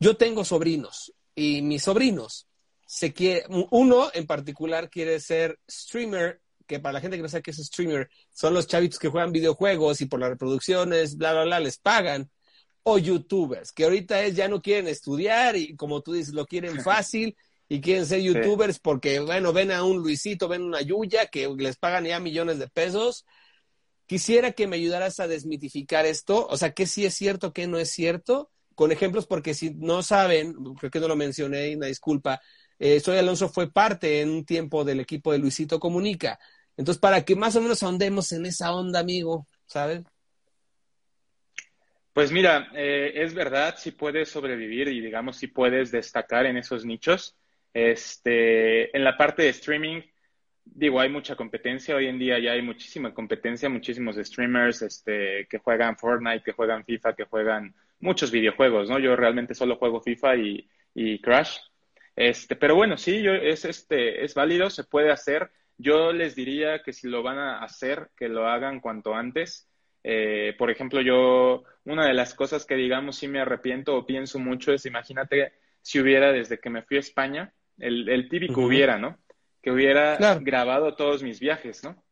[0.00, 2.48] Yo tengo sobrinos y mis sobrinos
[2.86, 7.44] se quiere, uno en particular quiere ser streamer, que para la gente que no sabe
[7.44, 11.44] qué es streamer, son los chavitos que juegan videojuegos y por las reproducciones, bla, bla,
[11.44, 12.28] bla, les pagan
[12.82, 16.80] o youtubers, que ahorita es ya no quieren estudiar y como tú dices, lo quieren
[16.82, 17.36] fácil
[17.68, 21.48] y quieren ser youtubers porque, bueno, ven a un Luisito, ven a una Yuya que
[21.58, 23.26] les pagan ya millones de pesos.
[24.06, 27.78] Quisiera que me ayudaras a desmitificar esto, o sea, que sí es cierto, que no
[27.78, 32.40] es cierto, con ejemplos, porque si no saben, creo que no lo mencioné, una disculpa,
[32.78, 36.38] eh, Soy Alonso fue parte en un tiempo del equipo de Luisito Comunica.
[36.76, 40.04] Entonces, para que más o menos ahondemos en esa onda, amigo, ¿sabes?
[42.14, 46.84] Pues mira, eh, es verdad, si puedes sobrevivir y digamos si puedes destacar en esos
[46.84, 47.36] nichos.
[47.72, 50.02] Este, en la parte de streaming,
[50.64, 51.96] digo, hay mucha competencia.
[51.96, 56.84] Hoy en día ya hay muchísima competencia, muchísimos streamers este, que juegan Fortnite, que juegan
[56.84, 58.98] FIFA, que juegan muchos videojuegos, ¿no?
[58.98, 61.58] Yo realmente solo juego FIFA y, y Crash.
[62.16, 65.50] Este, pero bueno, sí, yo, es, este, es válido, se puede hacer.
[65.76, 69.68] Yo les diría que si lo van a hacer, que lo hagan cuanto antes.
[70.02, 74.38] Eh, por ejemplo, yo, una de las cosas que digamos sí me arrepiento o pienso
[74.38, 79.18] mucho es, imagínate si hubiera desde que me fui a España, el, típico hubiera, ¿no?
[79.62, 82.02] Que hubiera grabado todos mis viajes, ¿no?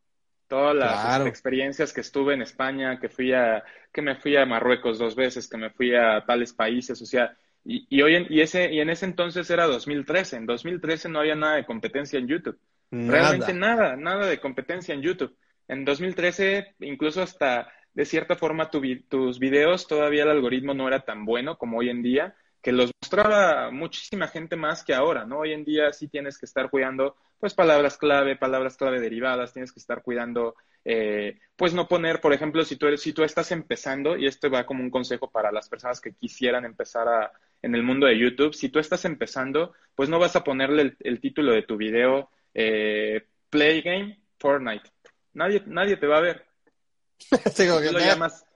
[0.47, 4.97] Todas las experiencias que estuve en España, que fui a, que me fui a Marruecos
[4.97, 8.39] dos veces, que me fui a tales países, o sea, y, y hoy en, y
[8.39, 10.37] ese, y en ese entonces era 2013.
[10.37, 12.57] En 2013 no había nada de competencia en YouTube.
[12.89, 15.35] Realmente nada, nada de competencia en YouTube.
[15.67, 21.25] En 2013, incluso hasta de cierta forma tus videos, todavía el algoritmo no era tan
[21.25, 25.39] bueno como hoy en día que los mostraba muchísima gente más que ahora, ¿no?
[25.39, 29.71] Hoy en día sí tienes que estar cuidando, pues, palabras clave, palabras clave derivadas, tienes
[29.71, 33.53] que estar cuidando, eh, pues, no poner, por ejemplo, si tú, eres, si tú estás
[33.53, 37.75] empezando, y esto va como un consejo para las personas que quisieran empezar a, en
[37.75, 41.53] el mundo de YouTube, si tú estás empezando, pues no vas a ponerle el, título
[41.53, 44.91] de tu video, eh, Play Game Fortnite.
[45.31, 46.45] Nadie, nadie te va a ver.
[47.93, 48.46] lo llamas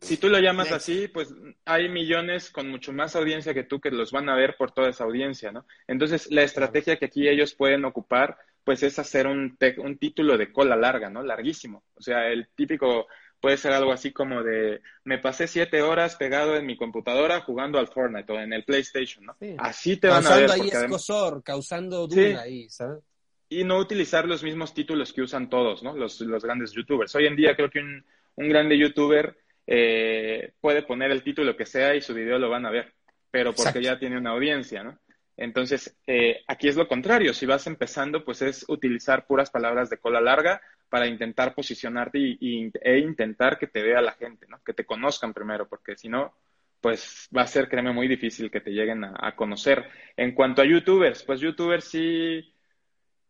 [0.00, 3.90] si tú lo llamas así, pues hay millones con mucho más audiencia que tú que
[3.90, 5.66] los van a ver por toda esa audiencia, ¿no?
[5.86, 10.52] Entonces, la estrategia que aquí ellos pueden ocupar, pues es hacer un, un título de
[10.52, 11.22] cola larga, ¿no?
[11.22, 11.82] Larguísimo.
[11.94, 13.06] O sea, el típico
[13.40, 17.78] puede ser algo así como de, me pasé siete horas pegado en mi computadora jugando
[17.78, 19.36] al Fortnite o en el PlayStation, ¿no?
[19.58, 20.50] Así te van a ver.
[20.50, 23.04] Ahí escosor, causando duda ahí, ¿sabes?
[23.48, 25.96] Y no utilizar los mismos títulos que usan todos, ¿no?
[25.96, 27.14] Los, los grandes youtubers.
[27.14, 31.66] Hoy en día creo que un, un grande youtuber eh, puede poner el título que
[31.66, 32.94] sea y su video lo van a ver,
[33.30, 34.98] pero porque ya tiene una audiencia, ¿no?
[35.36, 37.34] Entonces, eh, aquí es lo contrario.
[37.34, 42.70] Si vas empezando, pues es utilizar puras palabras de cola larga para intentar posicionarte y,
[42.80, 44.62] e intentar que te vea la gente, ¿no?
[44.64, 46.34] Que te conozcan primero, porque si no,
[46.80, 49.84] pues va a ser, créeme, muy difícil que te lleguen a, a conocer.
[50.16, 52.55] En cuanto a youtubers, pues youtubers sí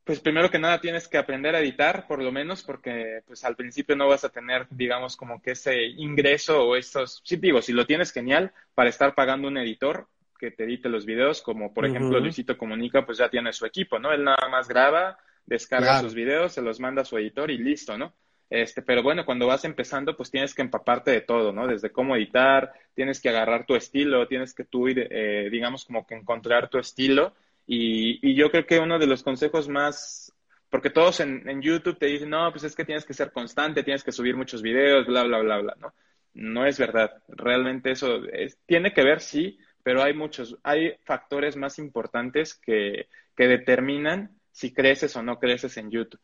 [0.07, 3.57] pues primero que nada tienes que aprender a editar, por lo menos, porque pues al
[3.57, 7.73] principio no vas a tener, digamos, como que ese ingreso o estos, sí digo, si
[7.73, 10.07] lo tienes genial para estar pagando un editor
[10.39, 13.99] que te edite los videos, como por ejemplo Luisito Comunica, pues ya tiene su equipo,
[13.99, 14.13] ¿no?
[14.13, 17.99] Él nada más graba, descarga sus videos, se los manda a su editor y listo,
[17.99, 18.15] ¿no?
[18.49, 21.67] Este, pero bueno, cuando vas empezando, pues tienes que empaparte de todo, ¿no?
[21.67, 26.07] Desde cómo editar, tienes que agarrar tu estilo, tienes que tú ir, eh, digamos, como
[26.07, 27.35] que encontrar tu estilo.
[27.67, 30.33] Y, y, yo creo que uno de los consejos más,
[30.71, 33.83] porque todos en, en, YouTube te dicen, no, pues es que tienes que ser constante,
[33.83, 35.93] tienes que subir muchos videos, bla, bla, bla, bla, ¿no?
[36.35, 37.23] No es verdad.
[37.29, 43.09] Realmente eso es, tiene que ver, sí, pero hay muchos, hay factores más importantes que,
[43.37, 46.21] que determinan si creces o no creces en YouTube.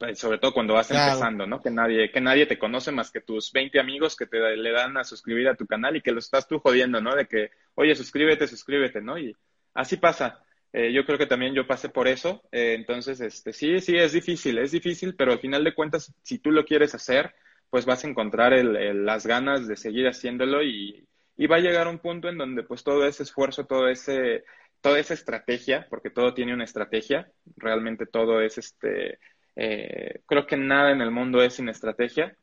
[0.00, 1.60] Pues, sobre todo cuando vas empezando, ¿no?
[1.60, 4.96] Que nadie, que nadie te conoce más que tus 20 amigos que te le dan
[4.96, 7.14] a suscribir a tu canal y que lo estás tú jodiendo, ¿no?
[7.14, 9.18] De que, oye, suscríbete, suscríbete, ¿no?
[9.18, 9.36] Y
[9.74, 10.44] así pasa.
[10.72, 12.42] Eh, yo creo que también yo pasé por eso.
[12.52, 16.38] Eh, entonces, este, sí, sí, es difícil, es difícil, pero al final de cuentas, si
[16.38, 17.34] tú lo quieres hacer,
[17.70, 21.06] pues vas a encontrar el, las ganas de seguir haciéndolo y,
[21.36, 24.44] y va a llegar un punto en donde pues todo ese esfuerzo, todo ese,
[24.80, 29.18] toda esa estrategia, porque todo tiene una estrategia, realmente todo es este,
[29.56, 32.36] eh, creo que nada en el mundo es sin estrategia.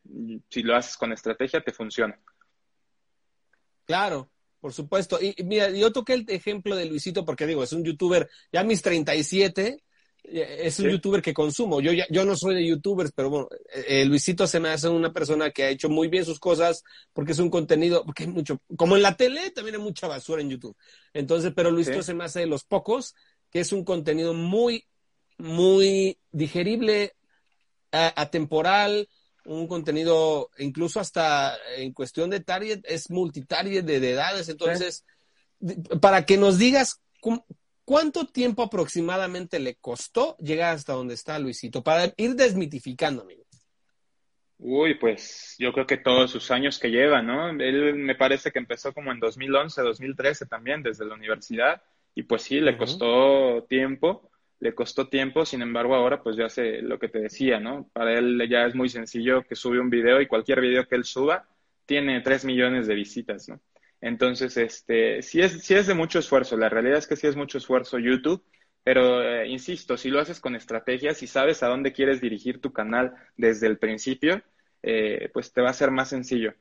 [0.50, 2.20] Si lo haces con estrategia, te funciona.
[3.86, 4.30] Claro,
[4.68, 5.18] por supuesto.
[5.22, 8.82] Y, mira, yo toqué el ejemplo de Luisito porque digo, es un youtuber, ya mis
[8.82, 9.82] 37,
[10.26, 11.80] eh, es un youtuber que consumo.
[11.80, 15.52] Yo, yo no soy de youtubers, pero bueno, eh, Luisito se me hace una persona
[15.52, 18.98] que ha hecho muy bien sus cosas porque es un contenido, porque hay mucho, como
[18.98, 20.76] en la tele, también hay mucha basura en YouTube.
[21.14, 23.16] Entonces, pero Luisito se me hace de los pocos
[23.50, 24.84] que es un contenido muy
[25.38, 27.16] muy digerible,
[27.92, 29.08] atemporal,
[29.48, 34.50] un contenido incluso hasta en cuestión de target, es multitarget de, edades.
[34.50, 35.06] Entonces,
[36.02, 37.02] para que nos digas
[37.86, 43.44] cuánto tiempo aproximadamente le costó llegar hasta donde está Luisito, para ir desmitificando, amigo.
[44.60, 47.50] Uy, pues yo creo que todos sus años que lleva, ¿no?
[47.50, 51.82] Él me parece que empezó como en 2011, 2013 también, desde la universidad,
[52.16, 56.82] y pues sí, le costó tiempo le costó tiempo, sin embargo ahora pues ya sé
[56.82, 57.90] lo que te decía, ¿no?
[57.94, 61.04] Para él ya es muy sencillo que sube un video y cualquier video que él
[61.04, 61.48] suba
[61.86, 63.62] tiene 3 millones de visitas, ¿no?
[64.02, 67.36] Entonces, este, sí es, sí es de mucho esfuerzo, la realidad es que sí es
[67.36, 68.44] mucho esfuerzo YouTube,
[68.84, 72.72] pero eh, insisto, si lo haces con estrategias y sabes a dónde quieres dirigir tu
[72.74, 74.42] canal desde el principio,
[74.84, 76.54] eh, pues te va a ser más sencillo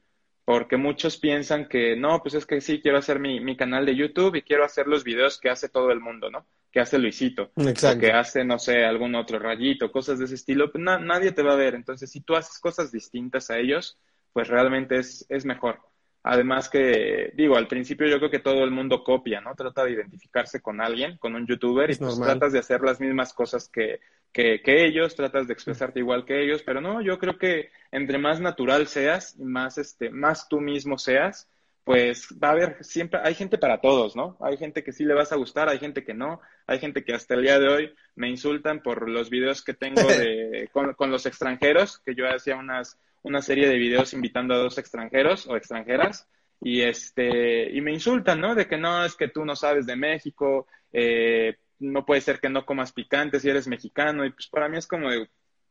[0.47, 3.97] porque muchos piensan que no, pues es que sí, quiero hacer mi, mi, canal de
[3.97, 6.47] YouTube y quiero hacer los videos que hace todo el mundo, ¿no?
[6.77, 10.71] Que hace Luisito, o que hace, no sé, algún otro rayito, cosas de ese estilo,
[10.71, 11.75] pues nadie te va a ver.
[11.75, 13.99] Entonces, si tú haces cosas distintas a ellos,
[14.35, 15.81] pues realmente es, es mejor.
[16.23, 19.55] Además que, digo, al principio yo creo que todo el mundo copia, ¿no?
[19.55, 23.33] Trata de identificarse con alguien, con un youtuber, y pues tratas de hacer las mismas
[23.33, 27.39] cosas que, que, que, ellos, tratas de expresarte igual que ellos, pero no, yo creo
[27.39, 31.49] que entre más natural seas y más, este, más tú mismo seas,
[31.87, 34.37] pues va a haber siempre, hay gente para todos, ¿no?
[34.41, 37.15] Hay gente que sí le vas a gustar, hay gente que no, hay gente que
[37.15, 41.13] hasta el día de hoy me insultan por los videos que tengo de, con, con
[41.13, 45.57] los extranjeros, que yo hacía unas una serie de videos invitando a dos extranjeros o
[45.57, 46.27] extranjeras
[46.61, 48.57] y este y me insultan, ¿no?
[48.57, 52.49] De que no es que tú no sabes de México, eh, no puede ser que
[52.49, 55.29] no comas picante si eres mexicano y pues para mí es como de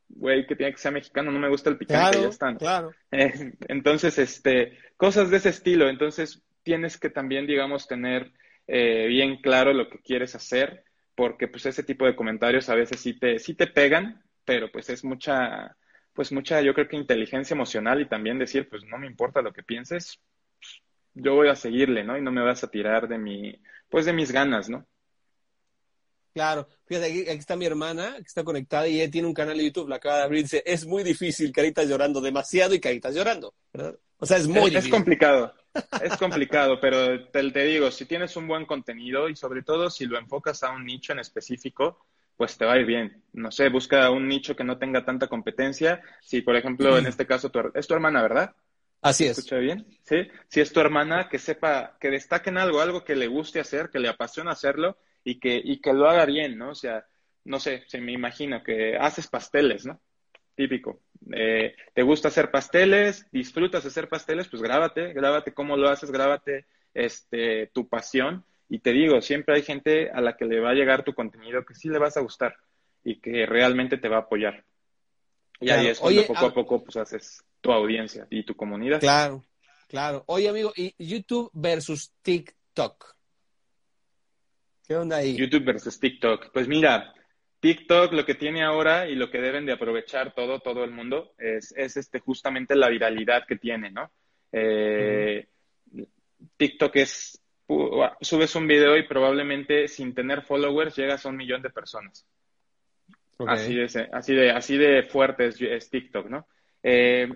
[0.10, 2.58] güey que tiene que ser mexicano, no me gusta el picante, ya están.
[2.58, 2.91] Claro.
[3.12, 8.32] entonces, este, cosas de ese estilo, entonces tienes que también, digamos, tener
[8.68, 10.84] eh, bien claro lo que quieres hacer,
[11.15, 14.89] porque pues ese tipo de comentarios a veces sí te, sí te pegan, pero pues
[14.89, 15.76] es mucha,
[16.13, 19.54] pues mucha, yo creo que inteligencia emocional y también decir, pues no me importa lo
[19.54, 20.20] que pienses,
[21.13, 22.18] yo voy a seguirle, ¿no?
[22.18, 24.86] Y no me vas a tirar de mi, pues de mis ganas, ¿no?
[26.36, 29.63] Claro, fíjate, aquí, está mi hermana que está conectada y ella tiene un canal de
[29.63, 33.54] YouTube, la acaba de abrir, dice, es muy difícil, caritas llorando demasiado y caritas llorando,
[33.71, 33.95] ¿verdad?
[34.17, 34.80] O sea, es muy difícil.
[34.80, 35.54] Es complicado,
[36.04, 40.08] es complicado, pero te, te digo, si tienes un buen contenido y sobre todo si
[40.08, 43.24] lo enfocas a un nicho en específico, pues te va a ir bien.
[43.32, 46.02] No sé, busca un nicho que no tenga tanta competencia.
[46.21, 48.54] Si, por ejemplo, en este caso, tu, es tu hermana, ¿verdad?
[49.02, 49.38] Así es.
[49.38, 49.88] ¿Escucha bien?
[50.04, 50.28] Sí.
[50.50, 53.89] Si es tu hermana, que sepa, que destaque en algo, algo que le guste hacer,
[53.89, 56.70] que le apasiona hacerlo y que, y que lo haga bien, ¿no?
[56.70, 57.06] O sea,
[57.44, 60.00] no sé, se me imagino que haces pasteles, ¿no?
[60.56, 61.02] Típico.
[61.34, 63.28] Eh, ¿Te gusta hacer pasteles?
[63.32, 64.48] ¿Disfrutas hacer pasteles?
[64.48, 69.64] Pues grábate, grábate cómo lo haces, grábate este, tu pasión y te digo, siempre hay
[69.64, 72.22] gente a la que le va a llegar tu contenido que sí le vas a
[72.22, 72.56] gustar
[73.04, 74.64] y que realmente te va a apoyar.
[75.60, 79.00] Y ahí es cuando poco a, poco pues haces tu audiencia y tu comunidad.
[79.00, 79.44] Claro,
[79.88, 80.24] claro.
[80.28, 83.14] Oye, amigo, ¿y YouTube versus TikTok?
[84.88, 85.36] ¿Qué onda ahí?
[85.36, 86.52] YouTube versus TikTok.
[86.54, 87.13] Pues mira,
[87.60, 91.34] TikTok lo que tiene ahora y lo que deben de aprovechar todo, todo el mundo
[91.38, 94.12] es, es este, justamente la viralidad que tiene, ¿no?
[94.52, 95.48] Eh,
[96.58, 97.41] TikTok es
[98.21, 102.28] subes un video y probablemente sin tener followers llegas a un millón de personas.
[103.39, 106.48] Así, de, así, de, así de fuerte es, TikTok, ¿no?
[106.84, 107.28] Eh,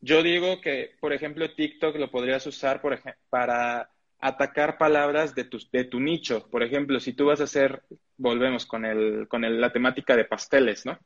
[0.00, 5.58] yo digo que, por ejemplo, TikTok lo podrías usar por para atacar palabras de tu,
[5.72, 6.48] de tu nicho.
[6.50, 7.82] Por ejemplo, si tú vas a hacer,
[8.16, 10.98] volvemos con, el, con la temática de pasteles, ¿no?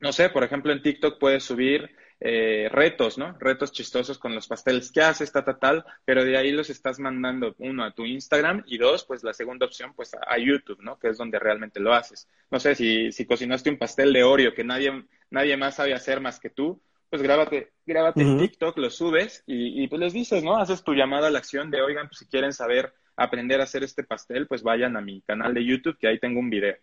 [0.00, 3.36] No sé, por ejemplo, en TikTok puedes subir eh, retos, ¿no?
[3.38, 6.98] Retos chistosos con los pasteles que haces, tal, tal, tal, pero de ahí los estás
[6.98, 10.98] mandando, uno, a tu Instagram y dos, pues la segunda opción, pues a, YouTube, ¿no?
[10.98, 12.28] Que es donde realmente lo haces.
[12.50, 16.20] No sé, si, si cocinaste un pastel de Oreo que nadie, nadie más sabe hacer
[16.20, 16.80] más que tú,
[17.14, 20.56] pues grábate, grábate en TikTok, lo subes y, y, pues les dices, ¿no?
[20.56, 23.84] Haces tu llamada a la acción de, oigan, pues si quieren saber aprender a hacer
[23.84, 26.74] este pastel, pues vayan a mi canal de YouTube, que ahí tengo un video.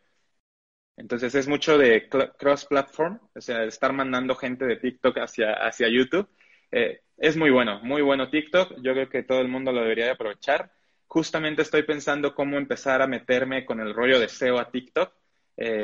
[0.95, 6.29] Entonces es mucho de cross-platform, o sea, estar mandando gente de TikTok hacia, hacia YouTube.
[6.71, 8.75] Eh, es muy bueno, muy bueno TikTok.
[8.81, 10.71] Yo creo que todo el mundo lo debería de aprovechar.
[11.07, 15.13] Justamente estoy pensando cómo empezar a meterme con el rollo de SEO a TikTok.
[15.57, 15.81] Eh,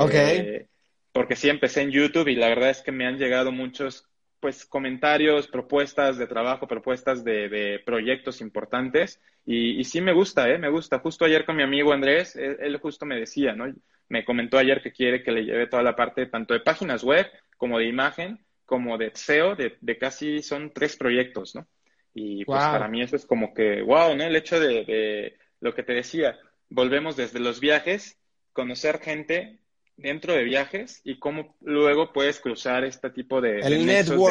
[1.12, 4.08] Porque sí empecé en YouTube y la verdad es que me han llegado muchos
[4.40, 10.58] pues comentarios, propuestas de trabajo, propuestas de, proyectos importantes y, sí me gusta, ¿eh?
[10.58, 11.00] Me gusta.
[11.00, 13.74] Justo ayer con mi amigo Andrés, él, justo me decía, ¿no?
[14.10, 17.28] Me comentó ayer que quiere que le lleve toda la parte tanto de páginas web
[17.58, 21.68] como de imagen, como de SEO, de, casi son tres proyectos, ¿no?
[22.14, 24.24] Y pues para mí eso es como que, wow, ¿no?
[24.24, 26.38] El hecho de, de lo que te decía,
[26.70, 28.20] volvemos desde los viajes,
[28.54, 29.60] conocer gente,
[29.98, 33.60] dentro de viajes y cómo luego puedes cruzar este tipo de,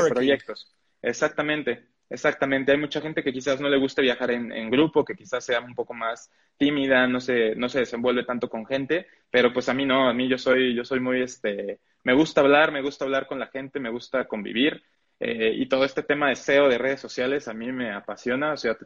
[0.09, 0.73] proyectos.
[1.03, 2.73] Exactamente, exactamente.
[2.73, 5.75] Hay mucha gente que quizás no le guste viajar en, grupo, que quizás sea un
[5.75, 9.85] poco más tímida, no se, no se desenvuelve tanto con gente, pero pues a mí
[9.85, 13.27] no, a mí yo soy, yo soy muy, este, me gusta hablar, me gusta hablar
[13.27, 14.83] con la gente, me gusta convivir.
[15.19, 18.57] Eh, y todo este tema de SEO de redes sociales a mí me apasiona, o
[18.57, 18.77] sea,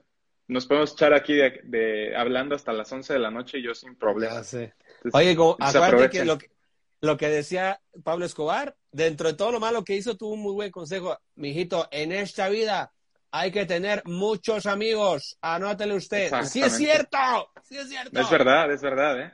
[0.46, 3.96] nos podemos echar aquí de, hablando hasta las 11 de la noche y yo sin
[3.96, 4.40] problema.
[5.12, 6.50] Oye, acuérdate que lo, que
[7.00, 10.52] lo que decía Pablo Escobar, dentro de todo lo malo que hizo, tuvo un muy
[10.52, 11.18] buen consejo.
[11.36, 12.92] Mijito, en esta vida
[13.30, 15.38] hay que tener muchos amigos.
[15.40, 16.30] Anótele usted.
[16.44, 17.18] Sí es cierto,
[17.62, 18.20] sí es cierto.
[18.20, 19.32] Es verdad, es verdad, ¿eh?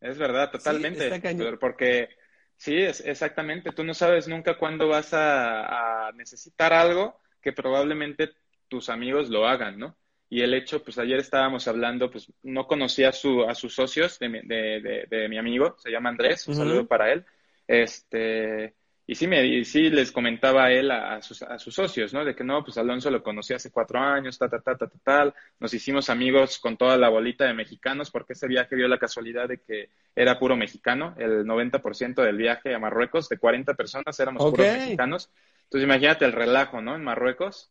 [0.00, 1.56] Es verdad, totalmente.
[1.58, 2.08] porque
[2.56, 3.72] sí, es, exactamente.
[3.72, 8.30] Tú no sabes nunca cuándo vas a necesitar algo que probablemente
[8.68, 9.96] tus amigos lo hagan, ¿no?
[10.30, 14.18] Y el hecho, pues ayer estábamos hablando, pues no conocía a, su, a sus socios
[14.18, 17.24] de mi, de, de, mi amigo, se llama Andrés, un saludo para él.
[17.66, 18.74] Este,
[19.06, 22.26] y sí, me, sí les comentaba a él a, sus, a sus socios, ¿no?
[22.26, 24.98] De que no, pues Alonso lo conocí hace cuatro años, ta, ta, ta, ta, ta,
[25.02, 25.34] tal.
[25.58, 29.48] Nos hicimos amigos con toda la bolita de mexicanos porque ese viaje dio la casualidad
[29.48, 31.14] de que era puro mexicano.
[31.16, 35.30] El 90% del viaje a Marruecos, de 40 personas, éramos puros mexicanos.
[35.64, 36.94] Entonces imagínate el relajo, ¿no?
[36.94, 37.70] En Marruecos.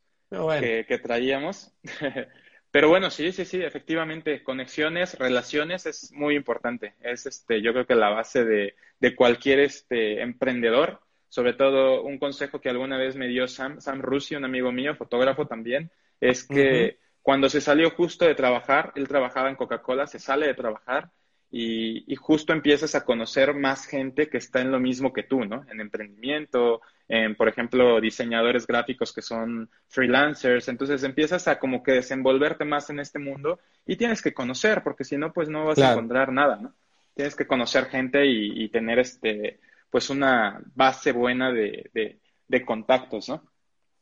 [0.60, 1.72] Que, que traíamos.
[2.78, 6.94] Pero bueno, sí, sí, sí, efectivamente, conexiones, relaciones es muy importante.
[7.02, 11.02] Es, este, yo creo que la base de, de cualquier este, emprendedor.
[11.28, 14.94] Sobre todo, un consejo que alguna vez me dio Sam, Sam Russi, un amigo mío,
[14.94, 15.90] fotógrafo también,
[16.22, 20.54] es que cuando se salió justo de trabajar, él trabajaba en Coca-Cola, se sale de
[20.54, 21.10] trabajar
[21.50, 25.66] y, justo empiezas a conocer más gente que está en lo mismo que tú, ¿no?
[25.72, 30.68] En emprendimiento, en, por ejemplo, diseñadores gráficos que son freelancers.
[30.68, 35.06] Entonces empiezas a como que desenvolverte más en este mundo y tienes que conocer, porque
[35.06, 36.74] si no, pues no vas a encontrar nada, ¿no?
[37.16, 43.42] Tienes que conocer gente y, tener este, pues una base buena de, de, contactos, ¿no?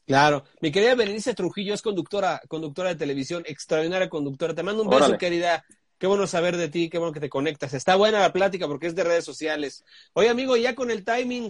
[0.08, 0.44] Claro.
[0.62, 4.54] Mi querida Berenice Trujillo es conductora, conductora de televisión, extraordinaria conductora.
[4.54, 5.64] Te mando un beso, querida.
[5.98, 7.74] Qué bueno saber de ti, qué bueno que te conectas.
[7.74, 9.84] Está buena la plática porque es de redes sociales.
[10.14, 11.50] Oye, amigo, ya con el timing,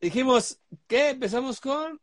[0.00, 2.00] dijimos que empezamos con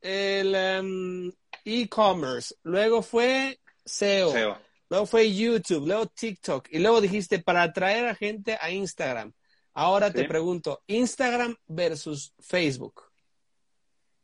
[0.00, 1.32] el em,
[1.64, 8.06] e-commerce, luego fue SEO, SEO, luego fue YouTube, luego TikTok y luego dijiste para atraer
[8.06, 9.32] a gente a Instagram.
[9.74, 13.02] Ahora te pregunto, Instagram versus Facebook.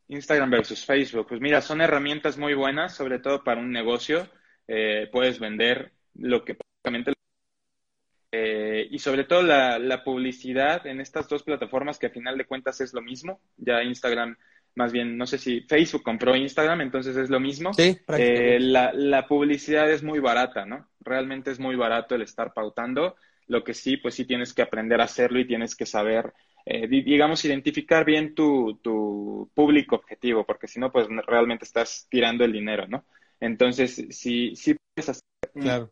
[0.07, 1.27] Instagram versus Facebook.
[1.29, 4.29] Pues mira, son herramientas muy buenas, sobre todo para un negocio.
[4.69, 7.13] Eh, puedes vender lo que prácticamente
[8.33, 12.81] eh, y sobre todo la, publicidad en estas dos plataformas que a final de cuentas
[12.81, 13.41] es lo mismo.
[13.57, 14.37] Ya Instagram,
[14.77, 17.75] más bien, no sé si Facebook compró Instagram, entonces es lo mismo.
[17.75, 20.89] Sí, eh, la, la, publicidad es muy barata, ¿no?
[21.01, 23.17] Realmente es muy barato el estar pautando.
[23.49, 26.33] Lo que sí, pues sí tienes que aprender a hacerlo y tienes que saber,
[26.65, 32.45] eh, digamos, identificar bien tu, tu público objetivo, porque si no, pues realmente estás tirando
[32.45, 33.05] el dinero, ¿no?
[33.41, 35.91] Entonces, sí, sí puedes hacer claro.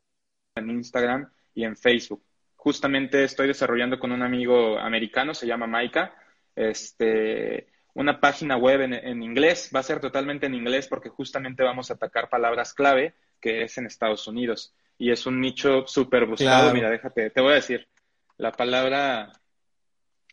[0.59, 2.23] En Instagram y en Facebook
[2.59, 6.15] justamente estoy desarrollando con un amigo americano, se llama Maika,
[6.55, 11.91] este, una página web en, inglés, va a ser totalmente en inglés porque justamente vamos
[11.91, 16.75] a atacar palabras clave que es en Estados Unidos y es un nicho súper buscado.
[16.75, 17.89] Mira, déjate, te voy a decir,
[18.37, 19.33] la palabra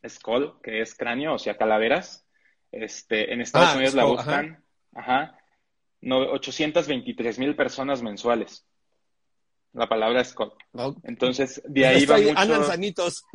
[0.06, 2.26] Skull, que es cráneo, o sea, calaveras.
[2.72, 4.64] Este, en Estados ah, Unidos la buscan,
[4.94, 5.38] ajá,
[6.02, 8.66] no, 823 mil personas mensuales.
[9.76, 10.54] La palabra Skull.
[11.04, 12.38] Entonces, de ahí va mucho...
[12.38, 13.26] Andan sanitos.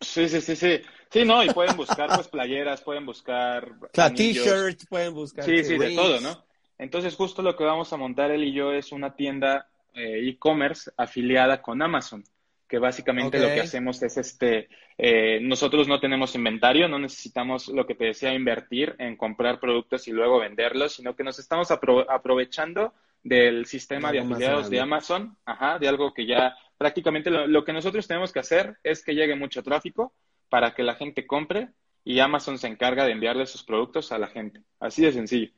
[0.00, 0.80] Sí, sí, sí, sí.
[1.10, 3.68] Sí, no, y pueden buscar pues playeras, pueden buscar...
[3.92, 5.44] T-shirts, pueden buscar...
[5.44, 6.44] Sí, sí, de todo, ¿no?
[6.78, 10.92] Entonces, justo lo que vamos a montar él y yo es una tienda eh, e-commerce
[10.96, 12.24] afiliada con Amazon,
[12.68, 17.84] que básicamente lo que hacemos es este, eh, nosotros no tenemos inventario, no necesitamos lo
[17.84, 22.92] que te decía invertir en comprar productos y luego venderlos, sino que nos estamos aprovechando
[23.24, 28.06] del sistema de, afiliados de Amazon, ajá, de algo que ya prácticamente lo, que nosotros
[28.06, 30.12] tenemos que hacer es que llegue mucho tráfico
[30.50, 31.70] para que la gente compre
[32.04, 34.60] y Amazon se encarga de enviarle sus productos a la gente.
[34.78, 35.50] Así de sencillo.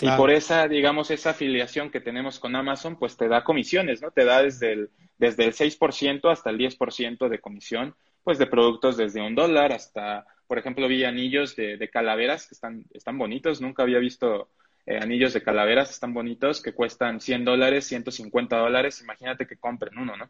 [0.00, 4.10] Y por esa, digamos, esa afiliación que tenemos con Amazon, pues te da comisiones, ¿no?
[4.10, 7.94] Te da desde el, desde el 6% hasta el 10% de comisión,
[8.24, 12.84] pues de productos desde un dólar hasta, por ejemplo, vi anillos de, calaveras que están,
[12.92, 13.60] están bonitos.
[13.60, 14.50] Nunca había visto
[14.86, 19.00] eh, anillos de calaveras, están bonitos, que cuestan 100 dólares, 150 dólares.
[19.00, 20.28] Imagínate que compren uno, ¿no?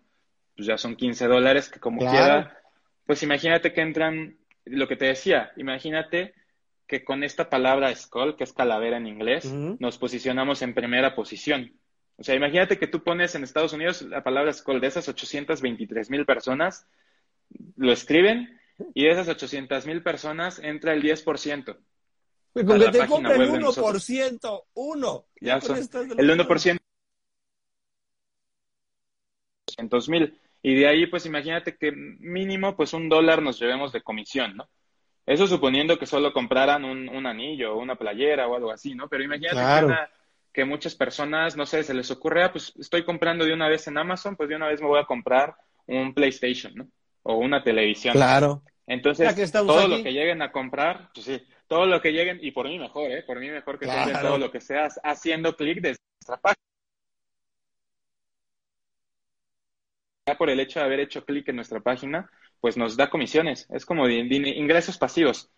[0.55, 2.59] Pues ya son 15 dólares, que como quiera,
[3.07, 4.37] pues imagínate que entran,
[4.67, 6.35] lo que te decía, imagínate
[6.87, 11.73] que con esta palabra skull, que es calavera en inglés, nos posicionamos en primera posición.
[12.17, 16.11] O sea, imagínate que tú pones en Estados Unidos la palabra skull de esas 823
[16.11, 16.87] mil personas,
[17.77, 18.61] lo escriben
[18.95, 21.79] y de esas 800 mil personas entra el 10%.
[22.53, 25.25] Pues con que te compren 1%, uno.
[25.41, 26.79] Ya son, el 1%.
[29.67, 30.39] 200 mil.
[30.63, 34.69] Y de ahí, pues imagínate que mínimo, pues un dólar nos llevemos de comisión, ¿no?
[35.25, 39.09] Eso suponiendo que solo compraran un, anillo o una playera o algo así, ¿no?
[39.09, 39.95] Pero imagínate
[40.53, 43.87] que, muchas personas, no sé, se les ocurre, ah, pues estoy comprando de una vez
[43.89, 45.55] en Amazon, pues de una vez me voy a comprar
[45.87, 46.89] un PlayStation, ¿no?
[47.23, 48.13] O una televisión.
[48.13, 48.63] Claro.
[48.87, 51.43] Entonces, todo lo que lleguen a comprar, pues sí,
[51.73, 53.23] todo lo que lleguen, y por mí mejor, ¿eh?
[53.23, 54.21] Por mí mejor que claro.
[54.21, 56.63] todo lo que seas haciendo clic desde nuestra página.
[60.29, 63.67] Ya por el hecho de haber hecho clic en nuestra página, pues nos da comisiones.
[63.71, 65.51] Es como ingresos pasivos.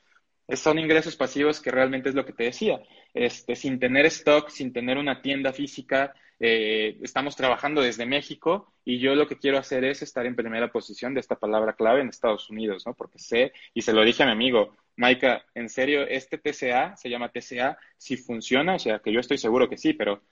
[0.50, 2.80] Son ingresos pasivos que realmente es lo que te decía.
[3.12, 9.00] Este, sin tener stock, sin tener una tienda física, eh, estamos trabajando desde México y
[9.00, 12.08] yo lo que quiero hacer es estar en primera posición de esta palabra clave en
[12.08, 12.94] Estados Unidos, ¿no?
[12.94, 17.10] Porque sé, y se lo dije a mi amigo, Maika, en serio, este TCA se
[17.10, 20.22] llama TCA, si funciona, o sea, que yo estoy seguro que sí, pero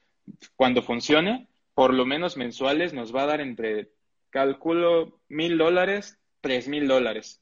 [0.56, 3.90] cuando funcione, por lo menos mensuales nos va a dar entre,
[4.30, 7.40] calculo, mil dólares tres mil dólares.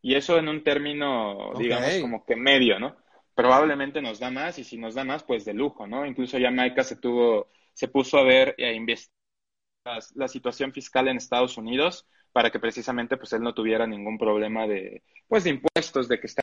[0.00, 2.96] Y eso en un término, digamos, como que medio, ¿no?
[3.34, 6.06] Probablemente nos da más y si nos da más, pues de lujo, ¿no?
[6.06, 9.16] Incluso ya Maika se tuvo, se puso a ver y a investigar
[10.14, 14.66] la, situación fiscal en Estados Unidos para que precisamente pues él no tuviera ningún problema
[14.66, 16.41] de, pues de impuestos, de que está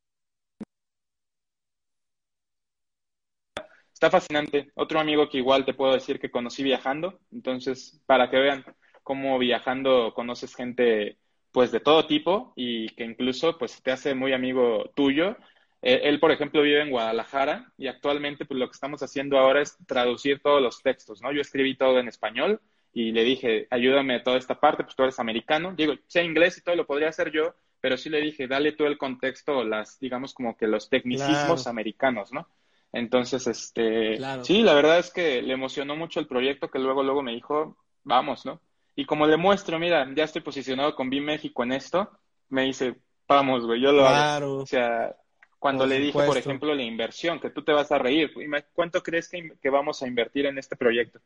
[3.99, 4.71] Está fascinante.
[4.75, 7.19] Otro amigo que igual te puedo decir que conocí viajando.
[7.33, 8.63] Entonces, para que vean
[9.03, 11.17] cómo viajando conoces gente
[11.51, 15.35] pues de todo tipo y que incluso pues te hace muy amigo tuyo.
[15.81, 19.61] Eh, él, por ejemplo, vive en Guadalajara y actualmente pues lo que estamos haciendo ahora
[19.61, 21.33] es traducir todos los textos, ¿no?
[21.33, 22.61] Yo escribí todo en español
[22.93, 25.73] y le dije, ayúdame toda esta parte, pues tú eres americano.
[25.75, 28.85] Digo, sé inglés y todo lo podría hacer yo, pero sí le dije, dale tú
[28.85, 32.47] el contexto, las, digamos como que los tecnicismos americanos, ¿no?
[32.91, 37.21] Entonces, este, sí, la verdad es que le emocionó mucho el proyecto que luego, luego
[37.21, 38.61] me dijo, vamos, ¿no?
[38.95, 42.09] Y como le muestro, mira, ya estoy posicionado con B México en esto,
[42.49, 42.95] me dice,
[43.27, 44.57] vamos, güey, yo lo hago.
[44.57, 45.15] O sea,
[45.59, 48.33] cuando le dije, por ejemplo, la inversión, que tú te vas a reír,
[48.73, 51.19] ¿cuánto crees que, vamos a invertir en este proyecto?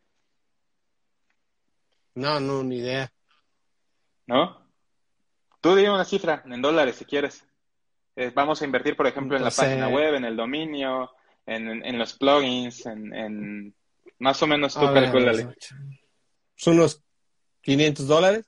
[2.15, 3.11] No, no, ni idea.
[4.27, 4.61] ¿No?
[5.61, 7.47] Tú dime una cifra en dólares si quieres.
[8.15, 11.09] Eh, vamos a invertir, por ejemplo, en la página web, en el dominio,
[11.45, 13.75] en, los plugins, en,
[14.19, 15.55] más o menos tú calculale.
[16.55, 17.01] Son unos
[17.61, 18.45] 500 dólares.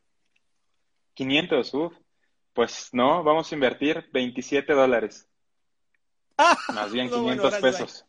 [1.14, 1.94] 500, uff.
[2.54, 5.28] Pues no, vamos a invertir 27 dólares.
[6.38, 8.06] Ah, Más bien 500 pesos.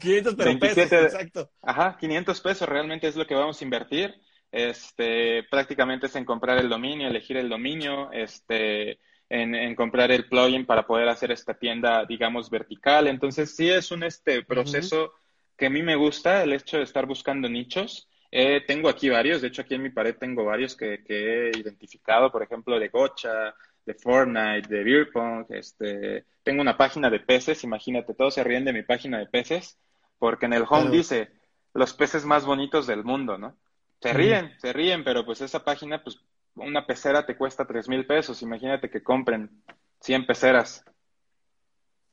[0.00, 1.50] 500 pero pesos, exacto.
[1.62, 4.14] Ajá, 500 pesos realmente es lo que vamos a invertir.
[4.52, 9.00] Este, prácticamente es en comprar el dominio, elegir el dominio, este,
[9.34, 13.08] en, comprar el plugin para poder hacer esta tienda, digamos, vertical.
[13.08, 15.12] Entonces, sí es un este proceso
[15.56, 18.08] que a mí me gusta, el hecho de estar buscando nichos.
[18.30, 22.30] Eh, tengo aquí varios, de hecho aquí en mi pared tengo varios que, he identificado,
[22.30, 23.54] por ejemplo, de Gocha,
[23.86, 25.08] de Fortnite, de Beer
[25.50, 29.78] este, tengo una página de peces, imagínate, todos se ríen de mi página de peces,
[30.18, 31.30] porque en el home dice
[31.74, 33.56] los peces más bonitos del mundo, ¿no?
[34.00, 36.20] Se ríen, se ríen, pero pues esa página, pues
[36.56, 39.62] una pecera te cuesta tres mil pesos, imagínate que compren
[40.00, 40.84] 100 peceras.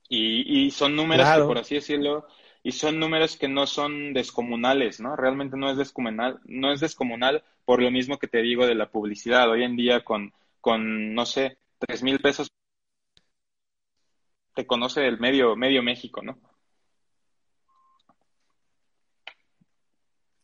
[0.10, 2.28] Y, y son números que, por así decirlo,
[2.64, 5.16] y son números que no son descomunales, ¿no?
[5.16, 8.92] Realmente no es descomunal, no es descomunal por lo mismo que te digo de la
[8.92, 9.50] publicidad.
[9.50, 12.50] Hoy en día con, con no sé, tres mil pesos
[14.54, 16.38] te conoce el medio, medio México, ¿no?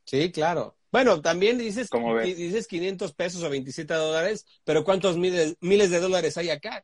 [0.06, 0.77] Sí, claro.
[0.92, 1.90] Bueno, también dices,
[2.24, 6.84] dices 500 pesos o 27 dólares, pero ¿cuántos miles, miles de dólares hay acá?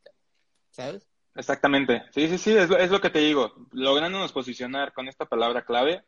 [0.71, 1.07] ¿Sabes?
[1.35, 2.03] Exactamente.
[2.13, 3.67] Sí, sí, sí, es lo, es lo que te digo.
[3.71, 6.03] Lográndonos posicionar con esta palabra clave,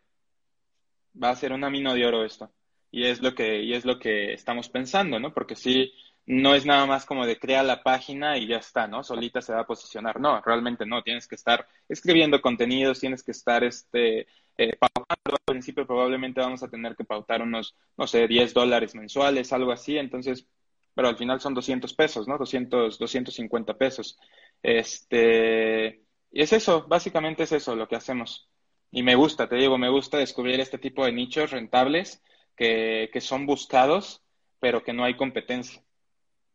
[1.21, 2.51] va a ser una mina de oro esto.
[2.91, 5.33] Y es lo que, y es lo que estamos pensando, ¿no?
[5.33, 5.91] Porque sí,
[6.27, 9.03] no es nada más como de crear la página y ya está, ¿no?
[9.03, 10.19] Solita se va a posicionar.
[10.19, 11.03] No, realmente no.
[11.03, 15.37] Tienes que estar escribiendo contenidos, tienes que estar este, eh, pautando.
[15.47, 19.71] Al principio probablemente vamos a tener que pautar unos, no sé, 10 dólares mensuales, algo
[19.71, 19.97] así.
[19.97, 20.47] Entonces,
[20.95, 22.37] pero al final son 200 pesos, ¿no?
[22.37, 24.17] 200, 250 pesos.
[24.63, 26.01] Este,
[26.31, 28.49] y es eso, básicamente es eso lo que hacemos.
[28.91, 32.23] Y me gusta, te digo, me gusta descubrir este tipo de nichos rentables
[32.55, 34.23] que, que son buscados,
[34.59, 35.84] pero que no hay competencia.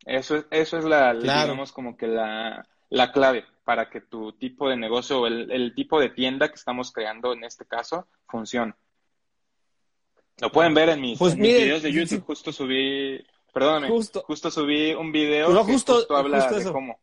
[0.05, 4.77] Eso, eso es la, digamos, como que la, la, clave para que tu tipo de
[4.77, 8.75] negocio o el, el, tipo de tienda que estamos creando en este caso funcione.
[10.41, 12.25] Lo pueden ver en mis, pues videos de YouTube.
[12.25, 13.23] Justo subí,
[13.53, 16.99] perdóname, justo, justo subí un video que justo, habla de cómo.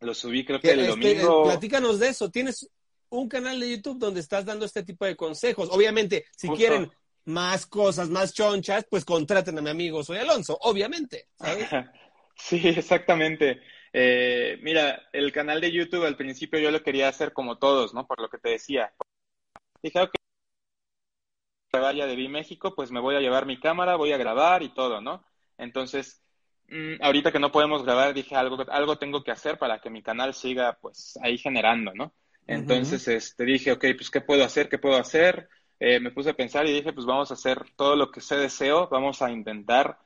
[0.00, 1.44] Lo subí creo que el este, domingo.
[1.44, 2.30] Platícanos de eso.
[2.30, 2.68] Tienes
[3.08, 5.68] un canal de YouTube donde estás dando este tipo de consejos.
[5.70, 6.92] Obviamente, si quieren
[7.24, 11.28] más cosas, más chonchas, pues contraten a mi amigo Soy Alonso, obviamente.
[12.36, 13.60] sí, exactamente.
[13.92, 18.06] Eh, mira, el canal de YouTube al principio yo lo quería hacer como todos, ¿no?
[18.06, 18.92] Por lo que te decía.
[19.82, 20.14] Dije, ok,
[21.72, 24.72] vaya de Vi México, pues me voy a llevar mi cámara, voy a grabar y
[24.72, 25.24] todo, ¿no?
[25.58, 26.24] Entonces,
[26.68, 30.02] Mm, ahorita que no podemos grabar, dije algo, algo tengo que hacer para que mi
[30.02, 32.14] canal siga pues ahí generando, ¿no?
[32.46, 34.68] Entonces, este, dije, ok, pues, ¿qué puedo hacer?
[34.68, 35.48] ¿Qué puedo hacer?
[35.80, 38.36] Eh, me puse a pensar y dije, pues vamos a hacer todo lo que sé
[38.36, 39.98] deseo, vamos a intentar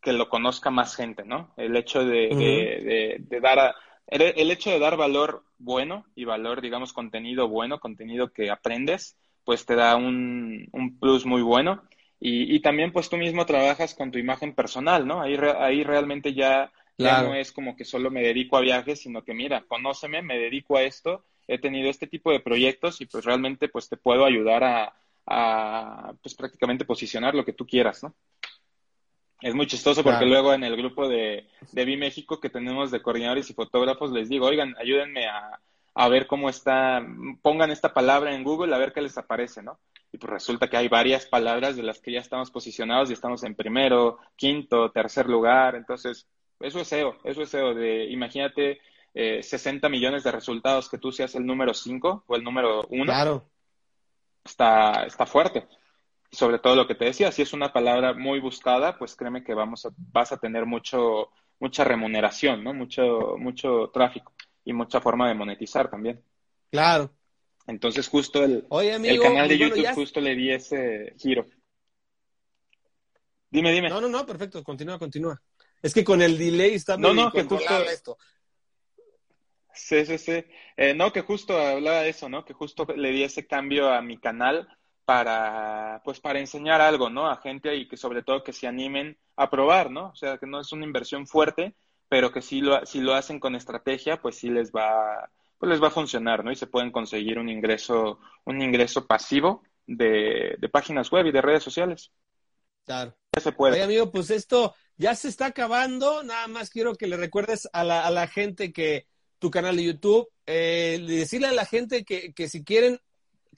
[0.00, 1.54] que lo conozca más gente, ¿no?
[1.56, 3.74] El hecho de, de, dar
[4.08, 9.64] el, hecho de dar valor bueno y valor, digamos, contenido bueno, contenido que aprendes, pues
[9.64, 11.84] te da un, un plus muy bueno.
[12.18, 15.22] Y, y, también pues tú mismo trabajas con tu imagen personal, ¿no?
[15.22, 19.24] Ahí, ahí realmente ya, ya no es como que solo me dedico a viajes, sino
[19.24, 23.24] que mira, conóceme, me dedico a esto, he tenido este tipo de proyectos y pues
[23.24, 24.94] realmente pues te puedo ayudar a,
[25.26, 28.14] a pues prácticamente posicionar lo que tú quieras, ¿no?
[29.40, 33.02] Es muy chistoso porque luego en el grupo de, de Vi México que tenemos de
[33.02, 35.58] coordinadores y fotógrafos les digo, oigan, ayúdenme a,
[35.94, 37.04] a ver cómo está,
[37.42, 39.80] pongan esta palabra en Google a ver qué les aparece, ¿no?
[40.12, 43.42] y pues resulta que hay varias palabras de las que ya estamos posicionados y estamos
[43.44, 45.74] en primero, quinto, tercer lugar.
[45.74, 46.28] Entonces,
[46.60, 48.80] eso es SEO, eso es SEO de, imagínate,
[49.14, 53.04] eh, 60 millones de resultados que tú seas el número 5 o el número 1.
[53.04, 53.50] Claro.
[54.44, 55.66] Está, está fuerte.
[56.30, 59.54] Sobre todo lo que te decía, si es una palabra muy buscada, pues créeme que
[59.54, 62.72] vamos a, vas a tener mucho, mucha remuneración, ¿no?
[62.72, 64.32] Mucho, mucho tráfico
[64.64, 66.22] y mucha forma de monetizar también.
[66.70, 67.10] Claro.
[67.66, 71.46] Entonces justo el, el canal de YouTube justo le di ese giro.
[73.50, 73.90] Dime, dime.
[73.90, 75.40] No, no, no, perfecto, continúa, continúa.
[75.82, 78.16] Es que con el delay está no, no, que justo esto.
[79.74, 80.44] Sí, sí, sí.
[80.76, 82.44] Eh, no, que justo hablaba de eso, ¿no?
[82.44, 84.68] Que justo le di ese cambio a mi canal
[85.04, 87.28] para, pues, para enseñar algo, ¿no?
[87.28, 90.08] A gente y que sobre todo que se animen a probar, ¿no?
[90.08, 91.74] O sea, que no es una inversión fuerte,
[92.08, 95.82] pero que si lo, si lo hacen con estrategia, pues sí les va, pues les
[95.82, 96.52] va a funcionar, ¿no?
[96.52, 101.62] Y se pueden conseguir un ingreso, un ingreso pasivo de, páginas web y de redes
[101.62, 102.12] sociales.
[102.84, 103.16] Claro.
[103.34, 103.74] Ya se puede.
[103.74, 106.22] Oye, amigo, pues esto ya se está acabando.
[106.22, 109.06] Nada más quiero que le recuerdes a la, a la gente que
[109.42, 113.00] tu canal de YouTube, eh, decirle a la gente que, que si quieren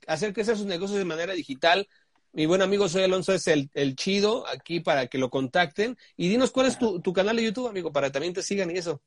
[0.07, 1.87] hacer crecer sus negocios de manera digital,
[2.32, 5.99] mi buen amigo Soy Alonso es el, el chido aquí para que lo contacten.
[6.16, 8.70] Y dinos cuál es tu, tu canal de YouTube, amigo, para que también te sigan
[8.70, 9.03] y eso.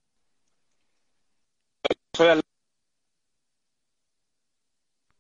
[2.14, 2.48] Soy Alonso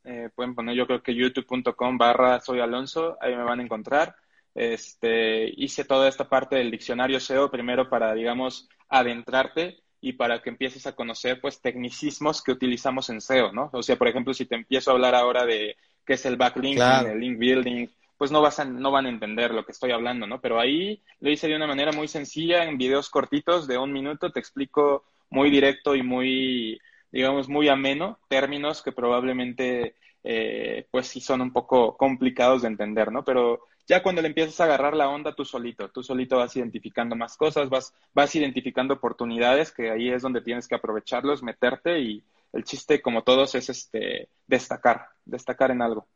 [0.03, 4.15] eh, pueden poner yo creo que youtube.com barra soy Alonso, ahí me van a encontrar.
[4.53, 10.49] Este, hice toda esta parte del diccionario SEO primero para, digamos, adentrarte y para que
[10.49, 13.69] empieces a conocer, pues, tecnicismos que utilizamos en SEO, ¿no?
[13.73, 15.75] O sea, por ejemplo, si te empiezo a hablar ahora de
[16.05, 17.87] qué es el backlinking, el link building,
[18.17, 20.41] pues no, vas a, no van a entender lo que estoy hablando, ¿no?
[20.41, 24.31] Pero ahí lo hice de una manera muy sencilla, en videos cortitos de un minuto,
[24.31, 26.79] te explico muy directo y muy,
[27.11, 33.11] digamos, muy ameno, términos que probablemente eh, pues sí son un poco complicados de entender,
[33.11, 33.23] ¿no?
[33.23, 37.15] Pero ya cuando le empiezas a agarrar la onda tú solito, tú solito vas identificando
[37.15, 42.23] más cosas, vas, vas identificando oportunidades, que ahí es donde tienes que aprovecharlos, meterte y
[42.53, 46.07] el chiste, como todos, es este destacar, destacar en algo.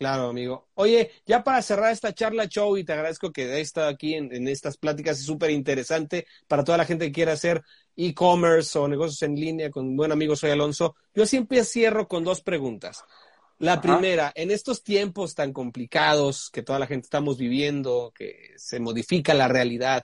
[0.00, 0.70] Claro, amigo.
[0.74, 4.48] Oye, ya para cerrar esta charla show, y te agradezco que hayas estado aquí en,
[4.48, 7.62] estas pláticas, es súper interesante para toda la gente que quiera hacer
[7.94, 10.96] e-commerce o negocios en línea con un buen amigo Soy Alonso.
[11.14, 13.04] Yo siempre cierro con dos preguntas.
[13.60, 18.80] La primera, en estos tiempos tan complicados que toda la gente estamos viviendo, que se
[18.80, 20.02] modifica la realidad,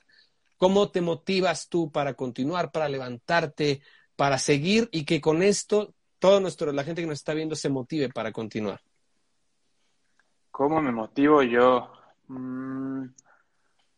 [0.58, 3.80] ¿cómo te motivas tú para continuar, para levantarte,
[4.14, 7.70] para seguir y que con esto todo nuestro, la gente que nos está viendo se
[7.70, 8.82] motive para continuar?
[10.50, 11.90] ¿Cómo me motivo yo?
[12.28, 13.04] Mm,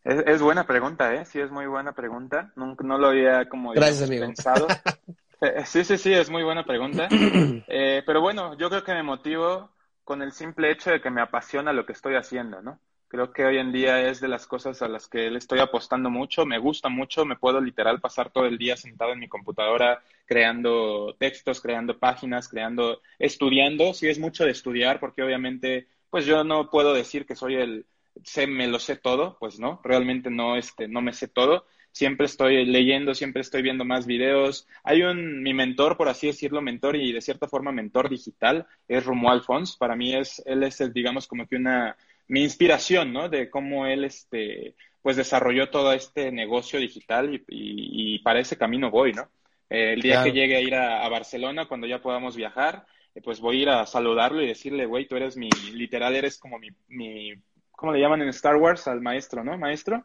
[0.05, 1.25] es, buena pregunta, ¿eh?
[1.25, 2.53] Sí, es muy buena pregunta.
[2.55, 4.69] No, no lo había como pensado.
[5.41, 7.09] Eh, sí, sí, sí, es muy buena pregunta.
[7.71, 9.71] Eh, pero bueno, yo creo que me motivo
[10.03, 12.81] con el simple hecho de que me apasiona lo que estoy haciendo, ¿no?
[13.09, 16.09] Creo que hoy en día es de las cosas a las que le estoy apostando
[16.09, 20.03] mucho, me gusta mucho, me puedo literal pasar todo el día sentado en mi computadora
[20.25, 26.45] creando textos, creando páginas, creando, estudiando, sí es mucho de estudiar porque obviamente pues yo
[26.45, 27.87] no puedo decir que soy el,
[28.25, 31.67] sé, me lo sé todo, pues no, realmente no, este, no me sé todo.
[31.99, 34.69] Siempre estoy leyendo, siempre estoy viendo más videos.
[34.85, 39.05] Hay un, mi mentor, por así decirlo, mentor y de cierta forma mentor digital, es
[39.05, 39.77] Romuald Fons.
[39.77, 41.97] Para mí es, él es, digamos, como que una,
[42.29, 43.29] mi inspiración, ¿no?
[43.29, 48.93] De cómo él, este, pues desarrolló todo este negocio digital y, y, para ese camino
[48.93, 49.29] voy, ¿no?
[49.69, 52.87] el día que llegue a ir a Barcelona, cuando ya podamos viajar,
[53.21, 56.59] pues voy a ir a saludarlo y decirle, güey, tú eres mi, literal, eres como
[56.59, 57.35] mi, mi,
[57.73, 59.57] ¿cómo le llaman en Star Wars al maestro, no?
[59.59, 60.05] ¿Maestro?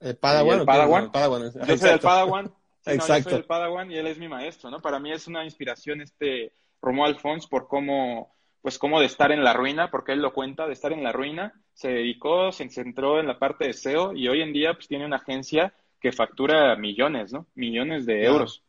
[0.00, 0.60] El Padawan.
[0.60, 1.52] El Padawan.
[1.66, 2.52] Yo soy el Padawan.
[2.84, 3.30] Exacto.
[3.30, 4.80] yo soy el Padawan y él es mi maestro, ¿no?
[4.80, 9.42] Para mí es una inspiración este Romuald Fons por cómo, pues cómo de estar en
[9.42, 13.18] la ruina, porque él lo cuenta, de estar en la ruina, se dedicó, se centró
[13.18, 16.76] en la parte de SEO y hoy en día pues tiene una agencia que factura
[16.76, 17.46] millones, ¿no?
[17.54, 18.62] Millones de euros.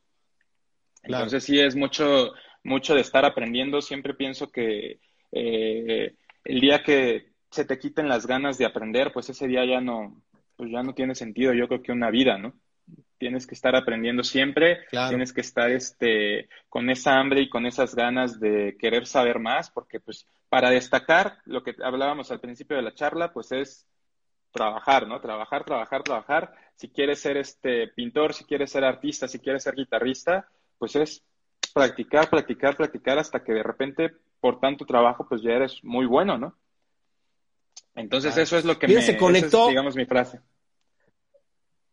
[1.04, 3.82] Entonces sí es mucho, mucho de estar aprendiendo.
[3.82, 5.00] Siempre pienso que
[5.32, 9.80] eh, el día que se te quiten las ganas de aprender, pues ese día ya
[9.80, 10.22] no,
[10.58, 11.54] pues ya no tiene sentido.
[11.54, 12.54] Yo creo que una vida, ¿no?
[13.18, 17.96] Tienes que estar aprendiendo siempre, tienes que estar este, con esa hambre y con esas
[17.96, 22.84] ganas de querer saber más, porque pues para destacar, lo que hablábamos al principio de
[22.84, 23.88] la charla, pues es
[24.52, 25.20] trabajar, ¿no?
[25.20, 26.54] Trabajar, trabajar, trabajar.
[26.76, 30.48] Si quieres ser este pintor, si quieres ser artista, si quieres ser guitarrista,
[30.78, 31.24] pues es
[31.74, 36.38] practicar, practicar, practicar hasta que de repente por tanto trabajo pues ya eres muy bueno,
[36.38, 36.56] ¿no?
[37.98, 40.40] Entonces eso es lo que me se conectó, digamos mi frase.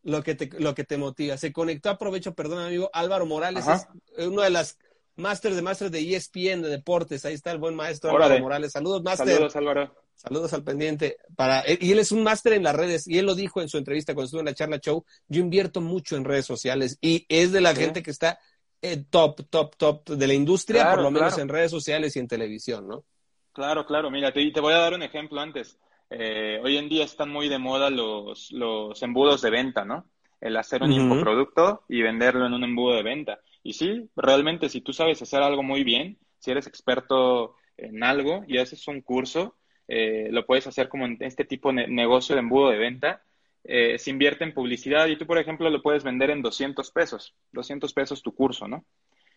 [0.03, 1.35] Lo que te lo que te motiva.
[1.35, 3.87] Se conectó, aprovecho, perdón, amigo, Álvaro Morales es
[4.27, 4.77] uno de las
[5.15, 7.25] máster de máster de ESPN de deportes.
[7.25, 8.71] Ahí está el buen maestro Álvaro Morales.
[8.71, 9.29] Saludos, máster.
[9.29, 9.95] Saludos, Álvaro.
[10.13, 11.17] Saludos al pendiente.
[11.35, 13.77] Para, y él es un máster en las redes, y él lo dijo en su
[13.77, 17.51] entrevista cuando estuvo en la charla show, yo invierto mucho en redes sociales, y es
[17.51, 18.39] de la gente que está
[18.81, 22.27] eh, top, top, top de la industria, por lo menos en redes sociales y en
[22.27, 23.03] televisión, ¿no?
[23.51, 24.11] Claro, claro.
[24.11, 25.77] Mira, te, te voy a dar un ejemplo antes.
[26.09, 30.05] Eh, hoy en día están muy de moda los, los embudos de venta, ¿no?
[30.41, 33.39] El hacer un infoproducto y venderlo en un embudo de venta.
[33.63, 38.43] Y sí, realmente si tú sabes hacer algo muy bien, si eres experto en algo
[38.47, 39.55] y haces un curso,
[39.87, 43.21] eh, lo puedes hacer como en este tipo de negocio de embudo de venta
[43.67, 47.33] eh, se invierte en publicidad y tú, por ejemplo, lo puedes vender en 200 pesos,
[47.51, 48.85] 200 pesos tu curso, ¿no?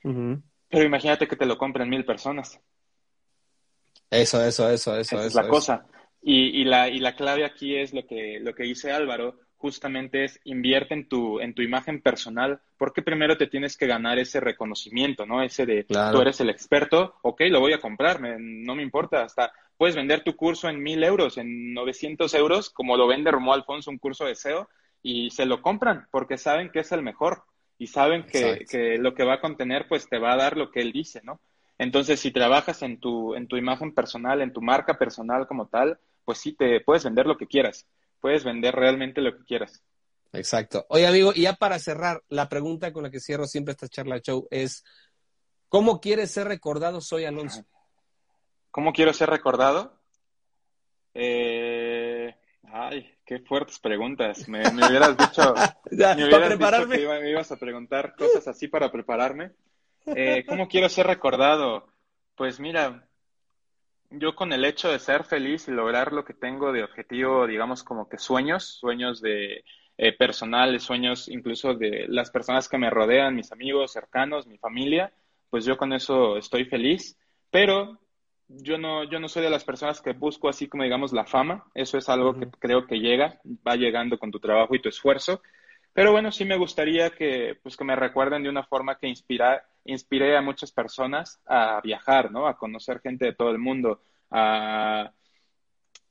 [0.03, 2.61] Pero imagínate que te lo compren mil personas.
[4.11, 5.16] Eso, eso, eso, eso.
[5.16, 5.87] Esa es la cosa.
[6.31, 10.24] Y, y, la, y la clave aquí es lo que, lo que dice Álvaro, justamente
[10.24, 14.39] es invierte en tu, en tu imagen personal, porque primero te tienes que ganar ese
[14.39, 15.43] reconocimiento, ¿no?
[15.43, 19.53] Ese de tú eres el experto, ok, lo voy a comprar, no me importa, hasta
[19.79, 23.91] puedes vender tu curso en mil euros, en 900 euros, como lo vende Romo Alfonso,
[23.91, 24.68] un curso de SEO,
[25.03, 27.45] y se lo compran porque saben que es el mejor
[27.79, 30.70] y saben que, que, lo que va a contener pues te va a dar lo
[30.70, 31.41] que él dice, ¿no?
[31.79, 35.99] Entonces, si trabajas en tu, en tu imagen personal, en tu marca personal como tal,
[36.29, 37.87] pues sí te puedes vender lo que quieras
[38.20, 39.83] puedes vender realmente lo que quieras.
[40.33, 40.85] Exacto.
[40.89, 44.20] Oye, amigo, y ya para cerrar, la pregunta con la que cierro siempre esta charla
[44.20, 44.85] show es,
[45.68, 47.01] ¿cómo quieres ser recordado?
[47.01, 47.64] Soy Alonso.
[48.70, 49.99] ¿Cómo quiero ser recordado?
[51.14, 54.47] Eh, ay, qué fuertes preguntas.
[54.49, 55.55] Me, hubieras dicho,
[55.91, 59.53] me hubieras dicho que me ibas a preguntar cosas así para prepararme.
[60.05, 61.87] Eh, ¿Cómo quiero ser recordado?
[62.37, 63.07] Pues mira,
[64.11, 67.82] yo con el hecho de ser feliz y lograr lo que tengo de objetivo, digamos
[67.82, 69.64] como que sueños, sueños de
[69.98, 75.12] eh, personales, sueños incluso de las personas que me rodean, mis amigos cercanos, mi familia,
[75.50, 77.18] pues yo con eso estoy feliz.
[77.50, 77.98] Pero
[78.48, 81.64] yo no, yo no soy de las personas que busco así como digamos la fama,
[81.74, 85.42] eso es algo que creo que llega, va llegando con tu trabajo y tu esfuerzo,
[85.99, 89.66] pero bueno, sí me gustaría que, pues, que me recuerden de una forma que inspira,
[89.84, 92.46] inspire a muchas personas a viajar, ¿no?
[92.46, 95.12] A conocer gente de todo el mundo, a,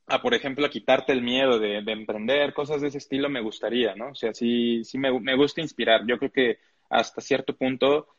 [0.07, 3.95] a por ejemplo, a quitarte el miedo de, emprender, cosas de ese estilo me gustaría,
[3.95, 4.09] ¿no?
[4.09, 6.05] O sea, sí, sí me, me gusta inspirar.
[6.05, 6.59] Yo creo que
[6.89, 8.09] hasta cierto punto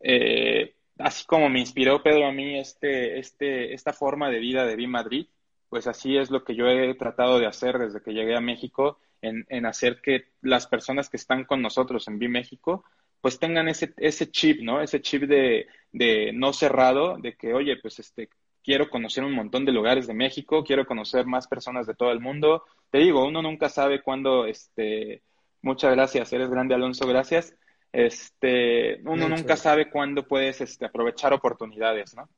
[0.00, 4.76] eh, así como me inspiró Pedro a mí este, este, esta forma de vida de
[4.76, 5.26] Vi Madrid,
[5.68, 8.98] pues así es lo que yo he tratado de hacer desde que llegué a México,
[9.22, 12.84] en, en hacer que las personas que están con nosotros en Vi México,
[13.20, 14.82] pues tengan ese, ese chip, ¿no?
[14.82, 18.28] Ese chip de, de no cerrado, de que, oye, pues este,
[18.62, 22.20] quiero conocer un montón de lugares de México, quiero conocer más personas de todo el
[22.20, 22.64] mundo.
[22.90, 25.22] Te digo, uno nunca sabe cuándo, este,
[25.62, 27.54] muchas gracias, eres grande Alonso, gracias
[27.92, 32.28] este, uno nunca sabe cuándo puedes este, aprovechar oportunidades, ¿no?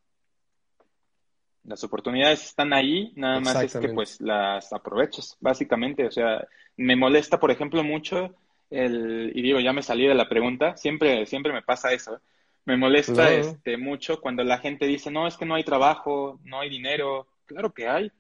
[1.65, 6.07] Las oportunidades están ahí, nada más es que pues las aproveches, básicamente.
[6.07, 6.47] O sea,
[6.77, 8.35] me molesta, por ejemplo, mucho
[8.71, 12.21] el, y digo, ya me salí de la pregunta, siempre, siempre me pasa eso.
[12.67, 16.61] Me molesta este, mucho cuando la gente dice, no, es que no hay trabajo, no
[16.61, 17.27] hay dinero.
[17.47, 18.11] Claro que hay.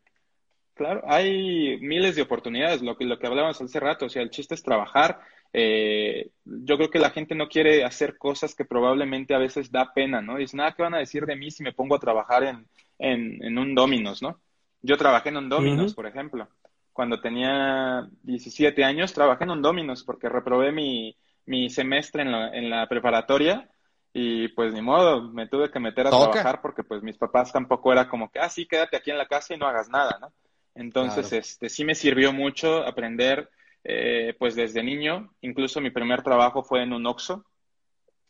[0.74, 4.30] Claro, hay miles de oportunidades, lo que, lo que hablábamos hace rato, o sea, el
[4.30, 5.20] chiste es trabajar,
[5.53, 9.95] eh, yo creo que la gente no quiere hacer cosas que probablemente a veces da
[9.95, 10.36] pena, ¿no?
[10.36, 12.66] Dicen, nada, ¿qué van a decir de mí si me pongo a trabajar en,
[12.99, 14.40] en, un Dominos, ¿no?
[14.82, 16.49] Yo trabajé en un Dominos, por ejemplo.
[16.92, 21.16] Cuando tenía 17 años, trabajé en un Dominos porque reprobé mi,
[21.47, 23.68] mi semestre en la, en la preparatoria
[24.16, 27.92] y pues ni modo, me tuve que meter a trabajar porque pues mis papás tampoco
[27.92, 30.32] era como que, ah, sí, quédate aquí en la casa y no hagas nada, ¿no?
[30.76, 33.51] Entonces, este, sí me sirvió mucho aprender
[33.82, 37.45] eh, pues desde niño, incluso mi primer trabajo fue en un OXO.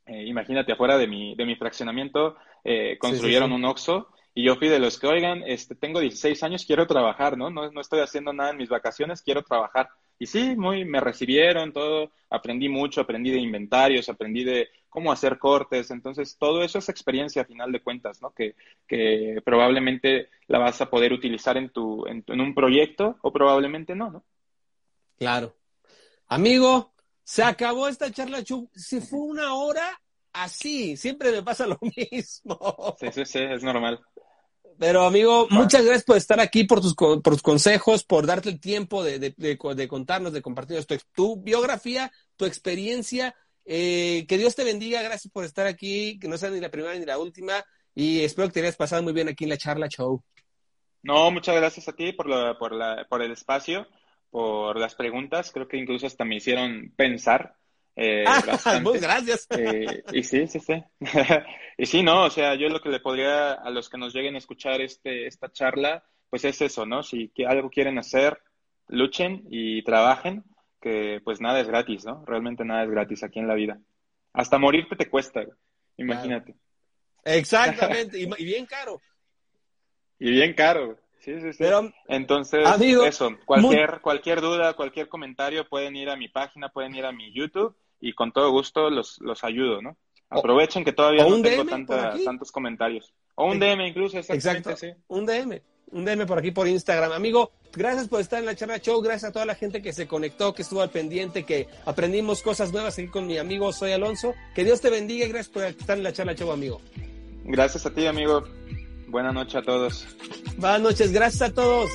[0.06, 4.68] Eh, imagínate, afuera de mi, de mi fraccionamiento eh, construyeron un OXO y yo fui
[4.68, 7.50] de los que, oigan, este, tengo 16 años, quiero trabajar, ¿no?
[7.50, 7.70] ¿no?
[7.70, 9.88] No estoy haciendo nada en mis vacaciones, quiero trabajar.
[10.18, 15.38] Y sí, muy, me recibieron, todo, aprendí mucho, aprendí de inventarios, aprendí de cómo hacer
[15.38, 18.32] cortes, entonces todo eso es experiencia a final de cuentas, ¿no?
[18.32, 18.56] Que,
[18.88, 23.94] que probablemente la vas a poder utilizar en, tu, en, en un proyecto o probablemente
[23.94, 24.24] no, ¿no?
[25.16, 25.54] Claro.
[26.26, 28.42] Amigo, se acabó esta charla,
[28.74, 30.00] Se fue una hora
[30.32, 30.96] así.
[30.96, 32.96] Siempre me pasa lo mismo.
[33.00, 34.00] Sí, sí, sí, es normal.
[34.78, 38.60] Pero amigo, muchas gracias por estar aquí, por tus, por tus consejos, por darte el
[38.60, 43.34] tiempo de, de, contarnos, de compartir tu, tu biografía, tu experiencia.
[43.64, 46.94] Eh, que Dios te bendiga, gracias por estar aquí, que no sea ni la primera
[46.94, 47.64] ni la última.
[47.94, 50.22] Y espero que te hayas pasado muy bien aquí en la charla show.
[51.02, 53.86] No, muchas gracias a ti por, la, por, la, por el espacio
[54.34, 55.52] por las preguntas.
[55.52, 57.54] Creo que incluso hasta me hicieron pensar.
[57.96, 58.24] Eh,
[58.82, 59.46] Muchas gracias.
[59.50, 60.82] Eh, y sí, sí, sí.
[61.78, 64.34] y sí, no, o sea, yo lo que le podría a los que nos lleguen
[64.34, 67.02] a escuchar este, esta charla, pues es eso, ¿no?
[67.02, 68.38] Si algo quieren hacer,
[68.88, 70.44] luchen y trabajen,
[70.80, 72.24] que pues nada es gratis, ¿no?
[72.26, 73.78] Realmente nada es gratis aquí en la vida.
[74.32, 75.44] Hasta morirte te cuesta,
[75.96, 76.56] imagínate.
[77.24, 79.00] Exactamente, y bien caro.
[80.18, 80.98] Y bien caro.
[81.20, 81.58] Sí, sí, sí.
[81.58, 82.66] Pero, Entonces,
[83.06, 87.32] eso, cualquier, cualquier duda, cualquier comentario, pueden ir a mi página, pueden ir a mi
[87.32, 89.96] YouTube y con todo gusto los, los ayudo, ¿no?
[90.30, 91.64] Aprovechen que todavía no tengo
[92.24, 93.12] tantos comentarios.
[93.36, 94.92] O un DM incluso, Exacto, sí.
[95.08, 95.60] un DM.
[95.90, 97.12] Un DM por aquí por Instagram.
[97.12, 100.08] Amigo, gracias por estar en la charla show, gracias a toda la gente que se
[100.08, 104.34] conectó, que estuvo al pendiente, que aprendimos cosas nuevas aquí con mi amigo Soy Alonso.
[104.54, 106.80] Que Dios te bendiga y gracias por estar en la charla show, amigo.
[107.44, 108.44] Gracias a ti, amigo.
[109.08, 110.06] Buenas noches a todos.
[110.56, 111.90] Buenas noches, gracias a todos.